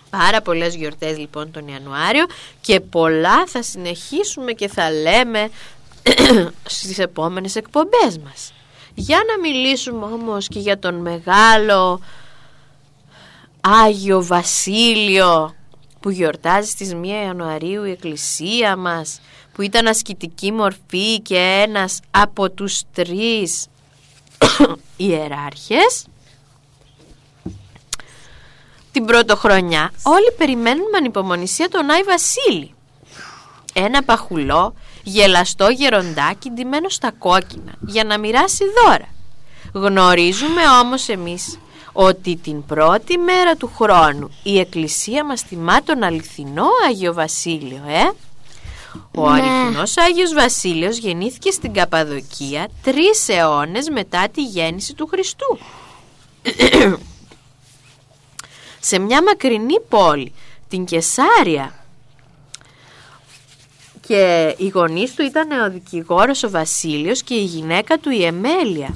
Πάρα 0.09 0.41
πολλές 0.41 0.75
γιορτές 0.75 1.17
λοιπόν 1.17 1.51
τον 1.51 1.67
Ιανουάριο 1.67 2.25
και 2.61 2.79
πολλά 2.79 3.45
θα 3.47 3.63
συνεχίσουμε 3.63 4.51
και 4.51 4.67
θα 4.67 4.91
λέμε 4.91 5.49
στις 6.65 6.99
επόμενες 6.99 7.55
εκπομπές 7.55 8.17
μας. 8.23 8.53
Για 8.95 9.17
να 9.27 9.49
μιλήσουμε 9.49 10.05
όμως 10.05 10.47
και 10.47 10.59
για 10.59 10.79
τον 10.79 10.95
μεγάλο 10.95 12.01
Άγιο 13.61 14.25
Βασίλειο 14.25 15.55
που 15.99 16.09
γιορτάζει 16.09 16.69
στις 16.69 16.91
1 16.93 17.05
Ιανουαρίου 17.05 17.83
η 17.83 17.91
Εκκλησία 17.91 18.75
μας 18.75 19.21
που 19.53 19.61
ήταν 19.61 19.87
ασκητική 19.87 20.51
μορφή 20.51 21.19
και 21.21 21.63
ένας 21.67 21.99
από 22.11 22.49
τους 22.49 22.81
τρεις 22.93 23.67
ιεράρχες. 24.97 26.05
Την 28.91 29.05
πρώτο 29.05 29.35
χρονιά 29.35 29.91
όλοι 30.03 30.31
περιμένουν 30.37 30.89
με 30.91 30.97
ανυπομονησία 30.97 31.69
τον 31.69 31.89
Άι 31.89 32.03
Βασίλη. 32.03 32.73
Ένα 33.73 34.03
παχουλό 34.03 34.73
γελαστό 35.03 35.69
γεροντάκι 35.69 36.49
ντυμένο 36.51 36.89
στα 36.89 37.11
κόκκινα 37.11 37.73
για 37.79 38.03
να 38.03 38.17
μοιράσει 38.17 38.63
δώρα. 38.83 39.07
Γνωρίζουμε 39.73 40.61
όμως 40.83 41.09
εμείς 41.09 41.59
ότι 42.01 42.35
την 42.35 42.65
πρώτη 42.65 43.17
μέρα 43.17 43.55
του 43.55 43.71
χρόνου 43.75 44.31
η 44.43 44.59
Εκκλησία 44.59 45.25
μας 45.25 45.43
τιμά 45.43 45.83
τον 45.83 46.03
αληθινό 46.03 46.65
Άγιο 46.87 47.13
Βασίλειο, 47.13 47.81
ε; 47.87 48.11
Ο 49.15 49.31
ναι. 49.31 49.41
αληθινός 49.41 49.97
Άγιος 49.97 50.33
Βασίλειος 50.33 50.97
γεννήθηκε 50.97 51.51
στην 51.51 51.73
Καπαδοκία 51.73 52.67
τρεις 52.83 53.27
αιώνες 53.29 53.89
μετά 53.89 54.29
τη 54.29 54.43
γέννηση 54.43 54.93
του 54.93 55.07
Χριστού. 55.07 55.57
Σε 58.79 58.99
μια 58.99 59.23
μακρινή 59.23 59.79
πόλη, 59.89 60.33
την 60.69 60.85
Κεσάρια. 60.85 61.73
Και 64.07 64.55
οι 64.57 64.67
γονείς 64.67 65.13
του 65.13 65.23
ήταν 65.23 65.51
ο 65.51 65.69
δικηγόρος 65.69 66.43
ο 66.43 66.49
Βασίλειος 66.49 67.23
και 67.23 67.33
η 67.33 67.43
γυναίκα 67.43 67.97
του 67.97 68.09
η 68.09 68.25
Εμέλια 68.25 68.95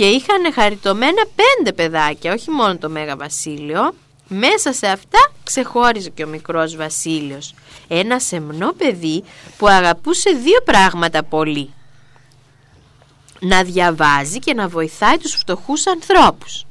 και 0.00 0.08
είχαν 0.08 0.52
χαριτωμένα 0.52 1.22
πέντε 1.34 1.72
παιδάκια, 1.72 2.32
όχι 2.32 2.50
μόνο 2.50 2.78
το 2.78 2.88
Μέγα 2.88 3.16
Βασίλειο. 3.16 3.94
Μέσα 4.28 4.72
σε 4.72 4.86
αυτά 4.86 5.18
ξεχώριζε 5.42 6.10
και 6.10 6.24
ο 6.24 6.28
μικρός 6.28 6.76
Βασίλειος, 6.76 7.54
ένα 7.88 8.20
σεμνό 8.20 8.72
παιδί 8.72 9.24
που 9.58 9.68
αγαπούσε 9.68 10.30
δύο 10.30 10.60
πράγματα 10.64 11.22
πολύ. 11.22 11.70
Να 13.40 13.62
διαβάζει 13.62 14.38
και 14.38 14.54
να 14.54 14.68
βοηθάει 14.68 15.18
τους 15.18 15.34
φτωχούς 15.34 15.86
ανθρώπους. 15.86 16.66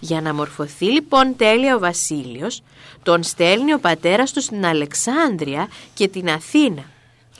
Για 0.00 0.20
να 0.20 0.34
μορφωθεί 0.34 0.86
λοιπόν 0.86 1.36
τέλεια 1.36 1.74
ο 1.74 1.78
Βασίλειος, 1.78 2.62
τον 3.02 3.22
στέλνει 3.22 3.74
ο 3.74 3.78
πατέρας 3.78 4.32
του 4.32 4.42
στην 4.42 4.66
Αλεξάνδρεια 4.66 5.68
και 5.94 6.08
την 6.08 6.30
Αθήνα. 6.30 6.82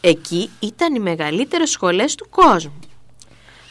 Εκεί 0.00 0.50
ήταν 0.58 0.94
οι 0.94 1.00
μεγαλύτερες 1.00 1.70
σχολές 1.70 2.14
του 2.14 2.28
κόσμου 2.30 2.85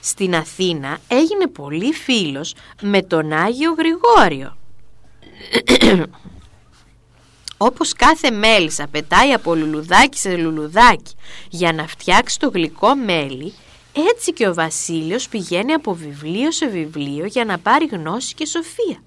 στην 0.07 0.35
Αθήνα 0.35 0.97
έγινε 1.07 1.47
πολύ 1.47 1.93
φίλος 1.93 2.53
με 2.81 3.01
τον 3.01 3.33
Άγιο 3.33 3.75
Γρηγόριο. 3.77 4.57
Όπως 7.57 7.93
κάθε 7.93 8.31
μέλισσα 8.31 8.87
πετάει 8.91 9.31
από 9.31 9.55
λουλουδάκι 9.55 10.17
σε 10.17 10.35
λουλουδάκι 10.35 11.15
για 11.49 11.73
να 11.73 11.87
φτιάξει 11.87 12.39
το 12.39 12.49
γλυκό 12.49 12.95
μέλι, 12.95 13.53
έτσι 14.11 14.33
και 14.33 14.47
ο 14.47 14.53
Βασίλειος 14.53 15.27
πηγαίνει 15.27 15.73
από 15.73 15.93
βιβλίο 15.93 16.51
σε 16.51 16.67
βιβλίο 16.67 17.25
για 17.25 17.45
να 17.45 17.57
πάρει 17.59 17.85
γνώση 17.85 18.33
και 18.33 18.45
σοφία. 18.45 19.03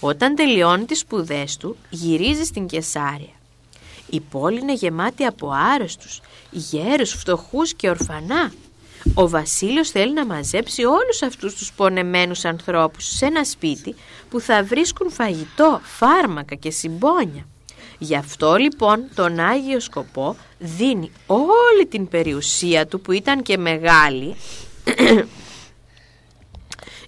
Όταν 0.00 0.34
τελειώνει 0.34 0.84
τις 0.84 0.98
σπουδές 0.98 1.56
του, 1.56 1.76
γυρίζει 1.90 2.44
στην 2.44 2.66
Κεσάρια. 2.66 3.32
Η 4.10 4.20
πόλη 4.20 4.60
είναι 4.60 4.74
γεμάτη 4.74 5.24
από 5.24 5.50
άρρωστους, 5.74 6.20
γέρους, 6.50 7.12
φτωχούς 7.12 7.74
και 7.74 7.88
ορφανά. 7.88 8.52
Ο 9.14 9.28
Βασίλειος 9.28 9.90
θέλει 9.90 10.12
να 10.12 10.26
μαζέψει 10.26 10.84
όλους 10.84 11.22
αυτούς 11.22 11.54
τους 11.54 11.72
πονεμένους 11.72 12.44
ανθρώπους 12.44 13.04
σε 13.04 13.26
ένα 13.26 13.44
σπίτι 13.44 13.94
που 14.30 14.40
θα 14.40 14.62
βρίσκουν 14.64 15.10
φαγητό, 15.10 15.80
φάρμακα 15.82 16.54
και 16.54 16.70
συμπόνια. 16.70 17.46
Γι' 17.98 18.16
αυτό 18.16 18.56
λοιπόν 18.56 19.04
τον 19.14 19.40
Άγιο 19.40 19.80
Σκοπό 19.80 20.36
δίνει 20.58 21.10
όλη 21.26 21.86
την 21.88 22.08
περιουσία 22.08 22.86
του 22.86 23.00
που 23.00 23.12
ήταν 23.12 23.42
και 23.42 23.58
μεγάλη 23.58 24.36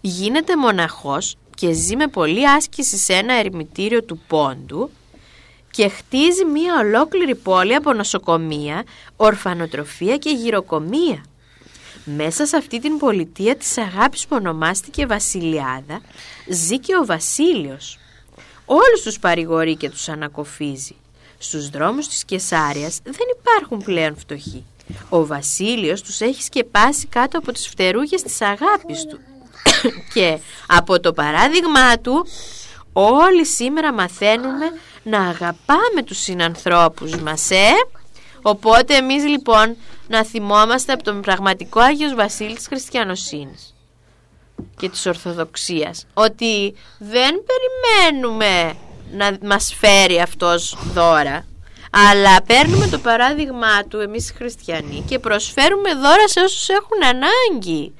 γίνεται 0.00 0.56
μοναχός 0.56 1.36
και 1.54 1.72
ζει 1.72 1.96
με 1.96 2.06
πολλή 2.06 2.48
άσκηση 2.48 2.96
σε 2.96 3.12
ένα 3.12 3.34
ερημητήριο 3.34 4.02
του 4.02 4.20
Πόντου 4.26 4.90
και 5.70 5.88
χτίζει 5.88 6.44
μία 6.44 6.78
ολόκληρη 6.78 7.34
πόλη 7.34 7.74
από 7.74 7.92
νοσοκομεία, 7.92 8.84
ορφανοτροφία 9.16 10.16
και 10.16 10.30
γυροκομεία. 10.30 11.24
Μέσα 12.04 12.46
σε 12.46 12.56
αυτή 12.56 12.80
την 12.80 12.98
πολιτεία 12.98 13.56
της 13.56 13.78
αγάπης 13.78 14.26
που 14.26 14.36
ονομάστηκε 14.36 15.06
Βασιλιάδα 15.06 16.00
ζει 16.48 16.78
και 16.78 16.96
ο 16.96 17.06
Βασίλειος. 17.06 17.98
Όλους 18.64 19.02
τους 19.02 19.18
παρηγορεί 19.18 19.76
και 19.76 19.90
τους 19.90 20.08
ανακοφίζει. 20.08 20.96
Στους 21.38 21.68
δρόμους 21.68 22.08
της 22.08 22.24
Κεσάριας 22.24 23.00
δεν 23.02 23.26
υπάρχουν 23.40 23.82
πλέον 23.84 24.16
φτωχοί. 24.16 24.64
Ο 25.08 25.26
Βασίλειος 25.26 26.02
τους 26.02 26.20
έχει 26.20 26.42
σκεπάσει 26.42 27.06
κάτω 27.06 27.38
από 27.38 27.52
τις 27.52 27.68
φτερούγες 27.68 28.22
της 28.22 28.40
αγάπης 28.40 29.04
του. 29.08 29.18
και 30.14 30.38
από 30.66 31.00
το 31.00 31.12
παράδειγμά 31.12 31.98
του 31.98 32.26
όλοι 32.92 33.46
σήμερα 33.46 33.92
μαθαίνουμε 33.92 34.66
να 35.02 35.20
αγαπάμε 35.20 36.02
τους 36.04 36.18
συνανθρώπους 36.18 37.16
μας, 37.16 37.50
ε! 37.50 37.70
Οπότε 38.42 38.94
εμείς 38.94 39.26
λοιπόν 39.26 39.76
να 40.08 40.24
θυμόμαστε 40.24 40.92
από 40.92 41.02
τον 41.02 41.20
πραγματικό 41.20 41.80
Άγιος 41.80 42.14
Βασίλη 42.14 42.54
της 42.54 42.66
Χριστιανοσύνης 42.66 43.74
και 44.76 44.88
της 44.88 45.06
Ορθοδοξίας 45.06 46.06
ότι 46.14 46.74
δεν 46.98 47.34
περιμένουμε 47.46 48.74
να 49.12 49.38
μας 49.48 49.74
φέρει 49.78 50.20
αυτός 50.20 50.76
δώρα 50.92 51.44
αλλά 51.90 52.42
παίρνουμε 52.42 52.86
το 52.86 52.98
παράδειγμά 52.98 53.84
του 53.88 53.98
εμείς 53.98 54.30
οι 54.30 54.34
χριστιανοί 54.34 55.04
και 55.08 55.18
προσφέρουμε 55.18 55.94
δώρα 55.94 56.28
σε 56.28 56.40
όσους 56.40 56.68
έχουν 56.68 57.04
ανάγκη. 57.04 57.94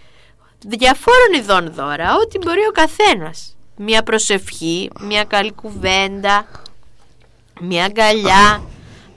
Διαφόρων 0.66 1.33
ειδών 1.37 1.72
δώρα 1.72 2.14
ό,τι 2.14 2.38
μπορεί 2.38 2.61
ο 2.61 2.72
καθένας. 2.72 3.57
Μια 3.76 4.03
προσευχή, 4.03 4.90
μια 5.00 5.24
καλή 5.24 5.53
κουβέντα 5.53 6.46
μια 7.61 7.85
αγκαλιά 7.85 8.62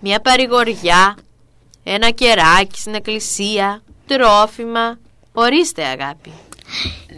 μια 0.06 0.20
παρηγοριά 0.22 1.18
ένα 1.84 2.10
κεράκι 2.10 2.80
στην 2.80 2.96
εκκλησία, 2.96 3.84
τρόφιμα. 4.08 4.98
Ορίστε 5.34 5.84
αγάπη. 5.84 6.32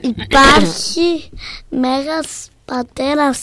Υπάρχει 0.02 1.30
μέγας 1.70 2.50
πατέρας 2.66 3.40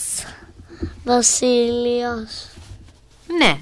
Βασίλειος. 1.05 2.49
Ναι. 3.39 3.59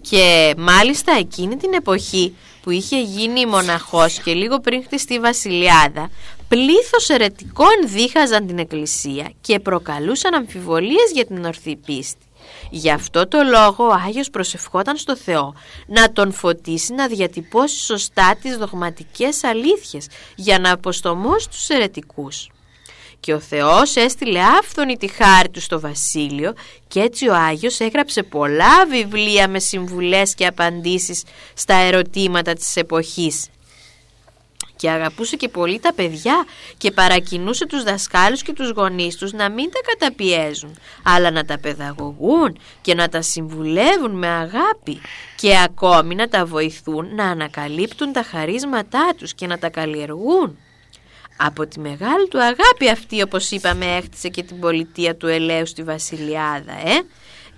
Και 0.00 0.54
μάλιστα 0.56 1.12
εκείνη 1.18 1.56
την 1.56 1.72
εποχή 1.72 2.36
που 2.62 2.70
είχε 2.70 3.00
γίνει 3.00 3.46
μοναχός 3.46 4.18
και 4.18 4.32
λίγο 4.32 4.60
πριν 4.60 4.82
χτιστεί 4.82 5.18
βασιλιάδα, 5.18 6.10
πλήθος 6.48 7.08
ερετικών 7.08 7.74
δίχαζαν 7.86 8.46
την 8.46 8.58
εκκλησία 8.58 9.32
και 9.40 9.58
προκαλούσαν 9.60 10.34
αμφιβολίες 10.34 11.10
για 11.12 11.26
την 11.26 11.44
ορθή 11.44 11.76
πίστη. 11.76 12.23
Γι' 12.76 12.90
αυτό 12.90 13.28
το 13.28 13.42
λόγο 13.42 13.86
ο 13.86 13.92
Άγιος 14.06 14.30
προσευχόταν 14.30 14.96
στο 14.96 15.16
Θεό 15.16 15.54
να 15.86 16.12
τον 16.12 16.32
φωτίσει 16.32 16.94
να 16.94 17.06
διατυπώσει 17.06 17.78
σωστά 17.84 18.36
τις 18.42 18.56
δογματικές 18.56 19.44
αλήθειες 19.44 20.08
για 20.34 20.58
να 20.58 20.72
αποστομώσει 20.72 21.48
τους 21.48 21.68
αιρετικούς. 21.68 22.50
Και 23.20 23.34
ο 23.34 23.40
Θεός 23.40 23.96
έστειλε 23.96 24.40
άφθονη 24.40 24.96
τη 24.96 25.06
χάρη 25.06 25.48
του 25.48 25.60
στο 25.60 25.80
βασίλειο 25.80 26.54
και 26.88 27.00
έτσι 27.00 27.28
ο 27.28 27.34
Άγιος 27.34 27.80
έγραψε 27.80 28.22
πολλά 28.22 28.86
βιβλία 28.88 29.48
με 29.48 29.58
συμβουλές 29.58 30.34
και 30.34 30.46
απαντήσεις 30.46 31.22
στα 31.54 31.74
ερωτήματα 31.74 32.52
της 32.52 32.76
εποχής 32.76 33.46
και 34.84 34.90
αγαπούσε 34.90 35.36
και 35.36 35.48
πολύ 35.48 35.80
τα 35.80 35.92
παιδιά 35.92 36.44
και 36.76 36.90
παρακινούσε 36.90 37.66
τους 37.66 37.82
δασκάλους 37.82 38.42
και 38.42 38.52
τους 38.52 38.70
γονείς 38.70 39.16
τους 39.16 39.32
να 39.32 39.50
μην 39.50 39.70
τα 39.70 39.80
καταπιέζουν 39.90 40.78
αλλά 41.02 41.30
να 41.30 41.44
τα 41.44 41.58
παιδαγωγούν 41.58 42.58
και 42.80 42.94
να 42.94 43.08
τα 43.08 43.22
συμβουλεύουν 43.22 44.10
με 44.10 44.26
αγάπη 44.26 45.00
και 45.36 45.58
ακόμη 45.64 46.14
να 46.14 46.28
τα 46.28 46.44
βοηθούν 46.44 47.14
να 47.14 47.24
ανακαλύπτουν 47.24 48.12
τα 48.12 48.22
χαρίσματά 48.22 49.14
τους 49.16 49.34
και 49.34 49.46
να 49.46 49.58
τα 49.58 49.68
καλλιεργούν. 49.68 50.58
Από 51.36 51.66
τη 51.66 51.80
μεγάλη 51.80 52.28
του 52.28 52.42
αγάπη 52.42 52.90
αυτή 52.92 53.22
όπως 53.22 53.50
είπαμε 53.50 53.96
έχτισε 53.96 54.28
και 54.28 54.42
την 54.42 54.60
πολιτεία 54.60 55.16
του 55.16 55.26
Ελέου 55.26 55.66
στη 55.66 55.82
Βασιλιάδα 55.82 56.72
ε; 56.72 57.02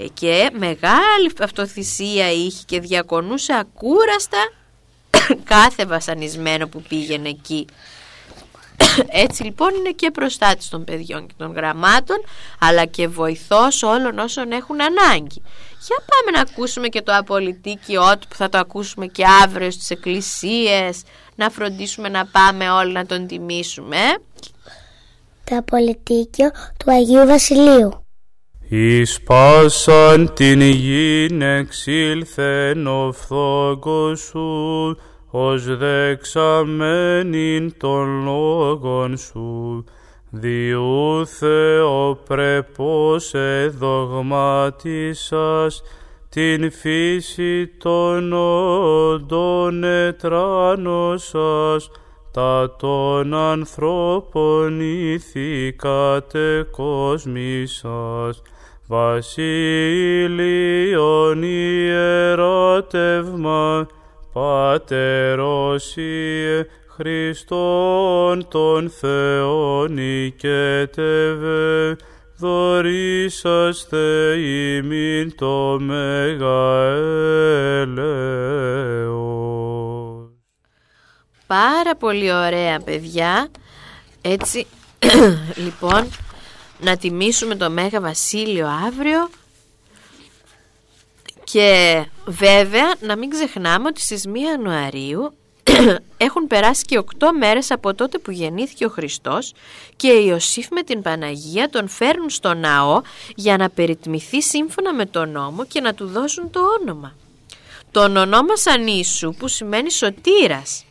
ε 0.04 0.06
και 0.14 0.50
μεγάλη 0.52 1.30
αυτοθυσία 1.40 2.32
είχε 2.32 2.62
και 2.66 2.80
διακονούσε 2.80 3.52
ακούραστα 3.52 4.38
κάθε 5.54 5.84
βασανισμένο 5.84 6.68
που 6.68 6.82
πήγαινε 6.88 7.28
εκεί 7.28 7.66
έτσι 9.24 9.42
λοιπόν 9.42 9.74
είναι 9.74 9.90
και 9.90 10.10
προστάτης 10.10 10.68
των 10.68 10.84
παιδιών 10.84 11.26
και 11.26 11.34
των 11.36 11.52
γραμμάτων 11.52 12.16
αλλά 12.58 12.84
και 12.84 13.08
βοηθός 13.08 13.82
όλων 13.82 14.18
όσων 14.18 14.52
έχουν 14.52 14.76
ανάγκη. 14.80 15.42
Για 15.86 15.96
πάμε 16.06 16.36
να 16.36 16.40
ακούσουμε 16.40 16.88
και 16.88 17.02
το 17.02 17.16
απολυτίκιο 17.16 18.02
που 18.28 18.36
θα 18.36 18.48
το 18.48 18.58
ακούσουμε 18.58 19.06
και 19.06 19.24
αύριο 19.44 19.70
στις 19.70 19.90
εκκλησίες 19.90 21.02
να 21.34 21.50
φροντίσουμε 21.50 22.08
να 22.08 22.26
πάμε 22.26 22.70
όλοι 22.70 22.92
να 22.92 23.06
τον 23.06 23.26
τιμήσουμε. 23.26 23.98
Το 25.44 25.56
απολυτίκιο 25.56 26.50
του 26.76 26.92
Αγίου 26.92 27.26
Βασιλείου. 27.26 28.06
Εις 28.68 29.20
πάσαν 29.22 30.32
την 30.34 30.60
γην 30.60 31.42
εξήλθεν 31.42 32.86
ο 32.86 33.12
φθόγκος 33.12 34.20
σου 34.20 34.96
ως 35.38 35.76
δεξαμένην 35.76 37.72
των 37.76 38.24
λόγων 38.24 39.16
σου, 39.16 39.84
διού 40.30 41.26
Θεό 41.26 42.18
πρεπός 42.28 43.34
εδογμάτισας 43.34 45.82
την 46.28 46.72
φύση 46.72 47.66
των 47.78 48.32
όντων 48.32 49.84
ετράνωσας, 49.84 51.90
τα 52.32 52.76
των 52.78 53.34
ανθρώπων 53.34 54.80
ηθικάτε 54.80 56.66
κοσμήσας, 56.70 58.42
βασίλειον 58.86 59.42
ιεράτευμα, 61.42 63.86
Πατέρος 64.36 65.96
Ιε 65.96 66.66
Χριστόν 66.88 68.48
τον 68.48 68.90
Θεόν 68.90 69.98
οικέτευε, 69.98 71.96
δωρήσαστε 72.36 73.98
ημίν 74.38 75.34
το 75.36 75.78
Μέγα 75.80 76.80
έλεος. 77.80 78.10
Πάρα 81.46 81.96
πολύ 81.98 82.32
ωραία 82.32 82.80
παιδιά. 82.80 83.48
Έτσι, 84.22 84.66
λοιπόν, 85.64 86.08
να 86.80 86.96
τιμήσουμε 86.96 87.54
το 87.54 87.70
Μέγα 87.70 88.00
Βασίλειο 88.00 88.66
αύριο 88.86 89.28
και 91.52 92.04
βέβαια 92.26 92.94
να 93.00 93.16
μην 93.16 93.30
ξεχνάμε 93.30 93.88
ότι 93.88 94.00
στις 94.00 94.24
1 94.26 94.30
Ιανουαρίου 94.38 95.32
έχουν 96.26 96.46
περάσει 96.46 96.84
και 96.84 97.02
8 97.18 97.26
μέρες 97.38 97.70
από 97.70 97.94
τότε 97.94 98.18
που 98.18 98.30
γεννήθηκε 98.30 98.84
ο 98.84 98.88
Χριστός 98.88 99.52
και 99.96 100.08
η 100.08 100.24
Ιωσήφ 100.28 100.66
με 100.70 100.82
την 100.82 101.02
Παναγία 101.02 101.68
τον 101.68 101.88
φέρνουν 101.88 102.30
στο 102.30 102.54
ναό 102.54 103.00
για 103.34 103.56
να 103.56 103.70
περιτμηθεί 103.70 104.42
σύμφωνα 104.42 104.94
με 104.94 105.06
τον 105.06 105.30
νόμο 105.30 105.64
και 105.64 105.80
να 105.80 105.94
του 105.94 106.06
δώσουν 106.06 106.50
το 106.50 106.60
όνομα. 106.80 107.14
Τον 107.90 108.16
ονόμασαν 108.16 108.86
Ιησού 108.86 109.34
που 109.38 109.48
σημαίνει 109.48 109.92
σωτήρας. 109.92 110.84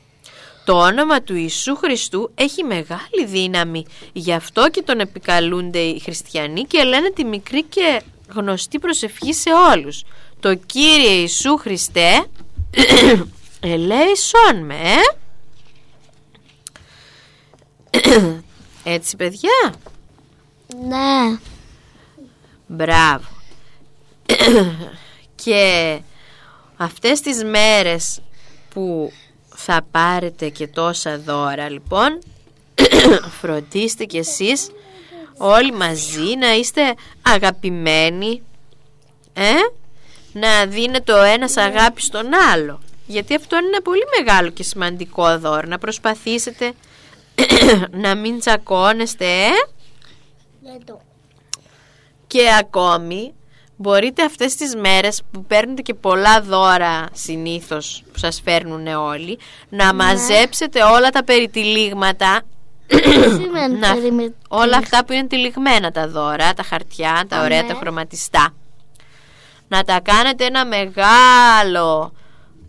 Το 0.66 0.74
όνομα 0.74 1.22
του 1.22 1.36
Ιησού 1.36 1.76
Χριστού 1.76 2.32
έχει 2.36 2.64
μεγάλη 2.64 3.26
δύναμη, 3.26 3.86
γι' 4.14 4.34
αυτό 4.34 4.70
και 4.70 4.82
τον 4.82 5.00
επικαλούνται 5.00 5.80
οι 5.80 6.00
χριστιανοί 6.00 6.64
και 6.64 6.84
λένε 6.84 7.12
τη 7.12 7.24
μικρή 7.24 7.64
και 7.64 8.02
γνωστή 8.34 8.80
προσευχή 8.80 9.34
σε 9.34 9.50
όλους 9.74 10.04
το 10.40 10.56
Κύριε 10.56 11.10
Ιησού 11.10 11.58
Χριστέ 11.58 12.26
ελέησόν 13.60 14.66
με. 14.66 14.82
Ε; 17.90 18.42
έτσι 18.94 19.16
παιδιά. 19.16 19.74
Ναι. 20.88 21.38
Μπράβο. 22.68 23.26
Και 25.44 26.00
αυτές 26.78 27.20
τις 27.20 27.44
μέρες 27.44 28.22
που 28.70 29.12
θα 29.56 29.86
πάρετε 29.92 30.50
και 30.50 30.68
τόσα 30.68 31.20
δώρα 31.20 31.70
λοιπόν 31.70 32.20
φροντίστε 33.40 34.06
κι 34.06 34.18
εσείς 34.18 34.72
όλοι 35.38 35.72
μαζί 35.72 36.36
να 36.40 36.54
είστε 36.54 36.96
αγαπημένοι 37.22 38.42
ε; 39.34 39.52
Να 40.36 40.66
δίνετε 40.66 41.12
ο 41.12 41.24
ένας 41.24 41.58
αγάπη 41.58 42.02
στον 42.02 42.26
άλλο. 42.54 42.82
Γιατί 43.06 43.36
αυτό 43.36 43.58
είναι 43.58 43.68
ένα 43.68 43.82
πολύ 43.82 44.04
μεγάλο 44.20 44.50
και 44.50 44.64
σημαντικό 44.64 45.40
δώρο. 45.40 45.68
Να 45.68 45.78
προσπαθήσετε 45.78 46.74
να 48.04 48.16
μην 48.16 48.40
τσακώνεστε, 48.40 49.26
ε; 49.26 49.50
Και 52.28 52.42
ακόμη 52.60 53.34
μπορείτε 53.76 54.24
αυτές 54.24 54.56
τις 54.56 54.76
μέρες 54.76 55.22
που 55.32 55.46
παίρνετε 55.46 55.82
και 55.82 55.94
πολλά 55.94 56.42
δώρα 56.42 57.10
συνήθως 57.14 58.04
που 58.12 58.20
σας 58.20 58.42
φέρνουν 58.44 58.88
όλοι 58.88 59.40
να 59.70 59.86
ναι. 59.86 60.04
μαζέψετε 60.04 60.84
όλα 60.84 61.10
τα 61.10 61.24
περιτυλίγματα 61.24 62.42
να, 63.82 63.96
όλα 64.48 64.78
αυτά 64.78 65.06
που 65.06 65.14
είναι 65.14 65.28
τυλιγμένα 65.28 65.92
τα 65.92 66.08
δώρα, 66.08 66.54
τα 66.54 66.64
χαρτιά, 66.64 67.26
τα 67.28 67.42
ωραία, 67.42 67.66
τα 67.66 67.74
χρωματιστά 67.74 68.54
να 69.68 69.84
τα 69.84 70.00
κάνετε 70.00 70.46
ένα 70.46 70.66
μεγάλο 70.66 72.14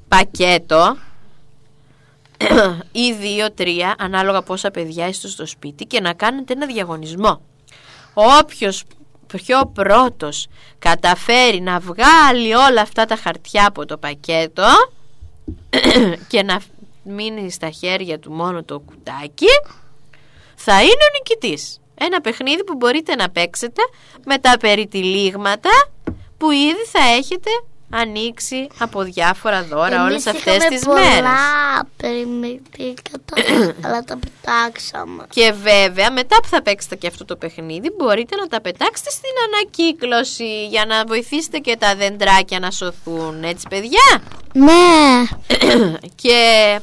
πακέτο 0.08 0.96
ή 2.92 3.12
δύο-τρία 3.12 3.94
ανάλογα 3.98 4.42
πόσα 4.42 4.70
παιδιά 4.70 5.08
είστε 5.08 5.28
στο 5.28 5.46
σπίτι 5.46 5.84
και 5.84 6.00
να 6.00 6.12
κάνετε 6.12 6.52
ένα 6.52 6.66
διαγωνισμό. 6.66 7.40
Όποιος 8.14 8.84
πιο 9.26 9.70
πρώτος 9.74 10.46
καταφέρει 10.78 11.60
να 11.60 11.78
βγάλει 11.78 12.54
όλα 12.54 12.80
αυτά 12.80 13.04
τα 13.04 13.16
χαρτιά 13.16 13.66
από 13.66 13.86
το 13.86 13.98
πακέτο 13.98 14.66
και 16.28 16.42
να 16.42 16.60
μείνει 17.02 17.50
στα 17.50 17.70
χέρια 17.70 18.18
του 18.18 18.32
μόνο 18.32 18.62
το 18.62 18.78
κουτάκι 18.78 19.46
θα 20.54 20.82
είναι 20.82 20.90
ο 20.90 21.18
νικητής. 21.18 21.80
Ένα 21.94 22.20
παιχνίδι 22.20 22.64
που 22.64 22.74
μπορείτε 22.74 23.14
να 23.14 23.30
παίξετε 23.30 23.82
με 24.24 24.38
τα 24.38 24.56
περιτυλίγματα 24.60 25.70
που 26.38 26.50
ήδη 26.50 26.84
θα 26.92 27.00
έχετε 27.16 27.50
ανοίξει 27.90 28.68
από 28.78 29.02
διάφορα 29.02 29.62
δώρα 29.64 29.96
Εμείς 29.96 30.00
όλες 30.00 30.26
αυτές 30.26 30.64
τις 30.64 30.84
πολλά 30.84 31.00
μέρες. 31.00 31.30
αλλά 33.84 34.02
τα 34.02 34.18
πετάξαμε. 34.18 35.26
Και 35.30 35.52
βέβαια 35.62 36.10
μετά 36.12 36.36
που 36.42 36.48
θα 36.48 36.62
παίξετε 36.62 36.96
και 36.96 37.06
αυτό 37.06 37.24
το 37.24 37.36
παιχνίδι 37.36 37.90
μπορείτε 37.96 38.36
να 38.36 38.46
τα 38.46 38.60
πετάξετε 38.60 39.10
στην 39.10 39.30
ανακύκλωση 39.46 40.66
για 40.66 40.84
να 40.86 41.04
βοηθήσετε 41.04 41.58
και 41.58 41.76
τα 41.76 41.94
δεντράκια 41.94 42.58
να 42.58 42.70
σωθούν, 42.70 43.44
έτσι 43.44 43.66
παιδιά; 43.68 44.22
Ναι. 44.52 45.24
και 46.22 46.80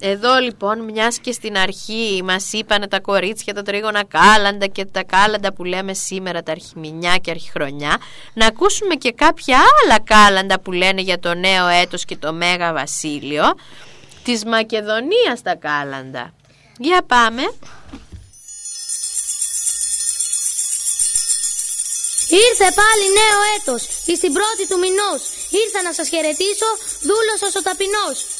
εδώ 0.00 0.38
λοιπόν 0.38 0.84
μιας 0.84 1.18
και 1.18 1.32
στην 1.32 1.56
αρχή 1.58 2.20
μας 2.24 2.52
είπανε 2.52 2.88
τα 2.88 3.00
κορίτσια 3.00 3.54
τα 3.54 3.62
τρίγωνα 3.62 4.04
κάλαντα 4.04 4.66
και 4.66 4.84
τα 4.84 5.02
κάλαντα 5.04 5.52
που 5.52 5.64
λέμε 5.64 5.94
σήμερα 5.94 6.42
τα 6.42 6.52
αρχιμηνιά 6.52 7.16
και 7.16 7.30
αρχιχρονιά 7.30 7.96
να 8.34 8.46
ακούσουμε 8.46 8.94
και 8.94 9.12
κάποια 9.12 9.58
άλλα 9.58 10.00
κάλαντα 10.00 10.60
που 10.60 10.72
λένε 10.72 11.00
για 11.00 11.18
το 11.18 11.34
νέο 11.34 11.66
έτος 11.66 12.04
και 12.04 12.16
το 12.16 12.32
Μέγα 12.32 12.72
Βασίλειο 12.72 13.54
της 14.22 14.44
Μακεδονίας 14.44 15.42
τα 15.42 15.54
κάλαντα. 15.54 16.34
Για 16.78 17.02
πάμε. 17.06 17.42
Ήρθε 22.28 22.68
πάλι 22.80 23.04
νέο 23.20 23.40
έτος, 23.56 23.82
εις 24.06 24.18
την 24.18 24.32
πρώτη 24.32 24.66
του 24.68 24.78
μηνός. 24.78 25.20
Ήρθα 25.62 25.82
να 25.82 25.92
σας 25.92 26.08
χαιρετήσω, 26.08 26.68
δούλος 27.00 27.40
ο 27.58 27.62
ταπεινός. 27.62 28.37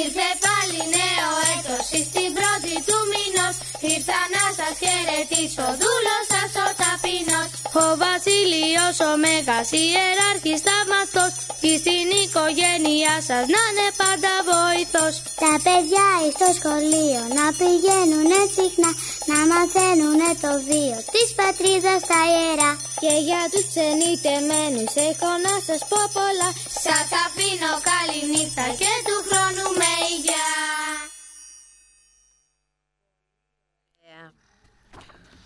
Ήρθε 0.00 0.28
πάλι 0.44 0.80
νέο 0.96 1.30
έτος 1.54 1.84
στην 2.08 2.28
πρώτη 2.36 2.74
του 2.86 2.98
μηνός. 3.12 3.54
Ήρθα 3.92 4.20
να 4.34 4.44
σας 4.58 4.74
χαιρετήσω 4.82 5.66
δούλος 5.80 6.24
σας 6.32 6.52
ο 6.64 6.68
ταπεινός. 6.80 7.48
Ο 7.84 7.86
βασίλειος 8.02 8.96
ο 9.08 9.10
μέγας 9.24 9.68
ιεράρχης 9.82 10.60
θαυμαστός. 10.66 11.32
Κι 11.60 11.72
στην 11.82 12.08
οικογένειά 12.22 13.16
σας 13.28 13.44
να 13.54 13.62
είναι 13.68 13.88
πάντα 14.00 14.32
βοηθός. 14.50 15.14
Τα 15.44 15.52
παιδιά 15.64 16.08
στο 16.34 16.48
σχολείο 16.58 17.22
να 17.38 17.46
πηγαίνουν 17.58 18.30
συχνά 18.56 18.90
Να 19.30 19.38
μαθαίνουν 19.50 20.20
το 20.44 20.52
βίο 20.68 20.98
της 21.14 21.28
πατρίδας 21.38 22.00
στα 22.06 22.20
ιερά 22.34 22.72
Και 23.02 23.14
για 23.28 23.42
τους 23.52 23.66
ξενιτεμένους 23.68 24.94
έχω 25.10 25.30
να 25.46 25.54
σας 25.66 25.80
πω 25.88 26.00
πολλά 26.12 26.50
Σας 26.86 27.08
αφήνω 27.24 27.72
καλή 27.90 28.20
νύχτα 28.30 28.66
και 28.80 28.92
του 29.06 29.16
χρόνου 29.28 29.66
με 29.78 29.90
υγεία 30.12 30.50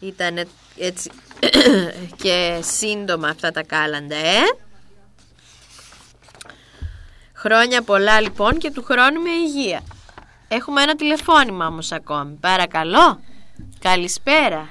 Ήταν 0.00 0.48
έτσι 0.78 1.10
και 2.22 2.58
σύντομα 2.62 3.28
αυτά 3.28 3.50
τα 3.50 3.62
κάλαντα, 3.62 4.16
ε. 4.16 4.42
Χρόνια 7.34 7.82
πολλά 7.82 8.20
λοιπόν 8.20 8.58
και 8.58 8.70
του 8.70 8.82
χρόνου 8.82 9.20
με 9.22 9.30
υγεία. 9.30 9.80
Έχουμε 10.48 10.82
ένα 10.82 10.96
τηλεφώνημα 10.96 11.66
όμως 11.66 11.92
ακόμη. 11.92 12.38
Παρακαλώ. 12.40 13.20
Καλησπέρα. 13.78 14.68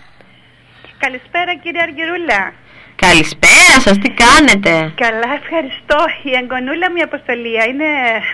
Καλησπέρα 0.97 1.55
κύριε 1.55 1.81
Αργυρούλα. 1.81 2.53
Καλησπέρα 2.95 3.75
σας, 3.85 3.97
τι 3.97 4.09
κάνετε; 4.23 4.91
Καλά, 4.95 5.29
ευχαριστώ. 5.41 5.99
Η 6.23 6.31
εγγονούλα 6.41 6.91
μου 6.91 6.97
η 6.97 7.01
Αποστολία 7.01 7.63
είναι 7.65 7.89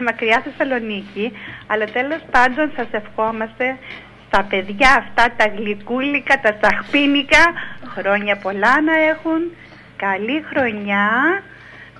μακριά 0.05 0.43
Θεσσαλονίκη, 0.45 1.31
αλλά 1.67 1.85
τέλος 1.85 2.21
πάντων 2.31 2.71
σας 2.75 2.87
ευχόμαστε 2.91 3.77
στα 4.27 4.43
παιδιά 4.49 4.89
αυτά 5.03 5.33
τα 5.37 5.45
γλυκούλικα, 5.55 6.39
τα 6.39 6.53
τσαχπίνικα, 6.53 7.43
χρόνια 7.95 8.35
πολλά 8.37 8.81
να 8.81 8.95
έχουν, 9.11 9.41
καλή 9.95 10.43
χρονιά, 10.49 11.07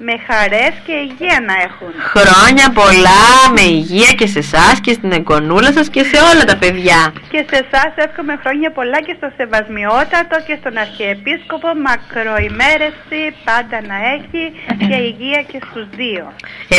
με 0.07 0.15
χαρές 0.27 0.73
και 0.85 0.95
υγεία 1.07 1.37
να 1.49 1.55
έχουν. 1.67 1.91
Χρόνια 2.13 2.67
πολλά 2.79 3.23
με 3.55 3.61
υγεία 3.61 4.11
και 4.19 4.27
σε 4.27 4.39
εσάς 4.39 4.75
και 4.85 4.93
στην 4.93 5.11
εγγονούλα 5.11 5.71
σας 5.77 5.87
και 5.89 6.03
σε 6.11 6.17
όλα 6.31 6.43
τα 6.51 6.57
παιδιά. 6.57 6.99
Και 7.33 7.41
σε 7.49 7.57
εσάς 7.65 7.91
εύχομαι 7.95 8.35
χρόνια 8.43 8.69
πολλά 8.71 8.99
και 9.07 9.15
στο 9.19 9.29
Σεβασμιότατο 9.37 10.35
και 10.47 10.55
στον 10.61 10.77
Αρχιεπίσκοπο 10.77 11.69
μακροημέρευση 11.87 13.21
πάντα 13.49 13.77
να 13.91 13.97
έχει 14.15 14.43
και 14.87 14.97
υγεία 15.09 15.41
και 15.51 15.59
στους 15.67 15.85
δύο. 16.01 16.23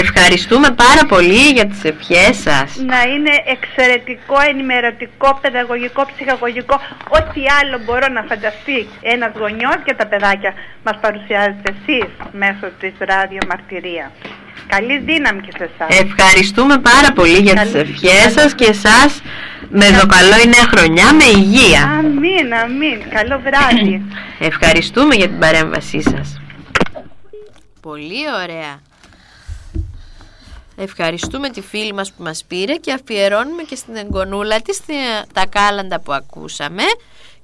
Ευχαριστούμε 0.05 0.69
πάρα 0.85 1.05
πολύ 1.13 1.45
για 1.57 1.67
τις 1.67 1.85
ευχές 1.85 2.35
σας. 2.47 2.69
Να 2.93 3.01
είναι 3.13 3.35
εξαιρετικό, 3.55 4.37
ενημερωτικό, 4.51 5.39
παιδαγωγικό, 5.43 6.03
ψυχαγωγικό, 6.13 6.77
ό,τι 7.19 7.41
άλλο 7.59 7.77
μπορώ 7.85 8.07
να 8.17 8.23
φανταστεί 8.31 8.79
ένας 9.15 9.33
γονιός 9.41 9.79
και 9.85 9.95
τα 9.95 10.07
παιδάκια 10.07 10.53
μας 10.85 10.97
παρουσιάζετε 11.05 11.69
εσείς 11.77 12.09
μέσω 12.33 12.67
της 12.81 12.93
ράδιο 13.15 13.39
μαρτυρία. 13.49 14.13
Καλή 14.67 14.99
δύναμη 14.99 15.41
και 15.41 15.53
σε 15.59 15.71
εσάς. 15.75 15.99
Ευχαριστούμε 16.01 16.79
πάρα 16.79 17.13
πολύ 17.13 17.39
για 17.39 17.55
τις 17.55 17.73
Καλή- 17.73 17.89
ευχές 18.03 18.33
σας 18.33 18.55
και 18.55 18.65
εσάς 18.65 19.21
με 19.69 19.85
το 20.01 20.07
καλό 20.07 20.37
η 20.45 20.49
νέα 20.49 20.67
χρονιά 20.77 21.15
με 21.15 21.25
υγεία. 21.25 21.83
Αμήν, 21.83 22.55
αμήν. 22.55 23.09
Καλό 23.11 23.41
βράδυ. 23.45 24.03
Ευχαριστούμε 24.51 25.15
για 25.15 25.29
την 25.29 25.39
παρέμβασή 25.39 26.03
σας. 26.03 26.41
Πολύ 27.81 28.23
ωραία. 28.43 28.81
Ευχαριστούμε 30.77 31.49
τη 31.49 31.61
φίλη 31.61 31.93
μας 31.93 32.13
που 32.13 32.23
μας 32.23 32.45
πήρε 32.49 32.75
και 32.75 32.93
αφιερώνουμε 32.93 33.63
και 33.63 33.75
στην 33.77 33.97
εγγονούλα 33.97 34.61
της 34.61 34.81
τη- 34.87 34.95
τα 35.33 35.47
κάλαντα 35.47 36.01
που 36.01 36.13
ακούσαμε 36.13 36.83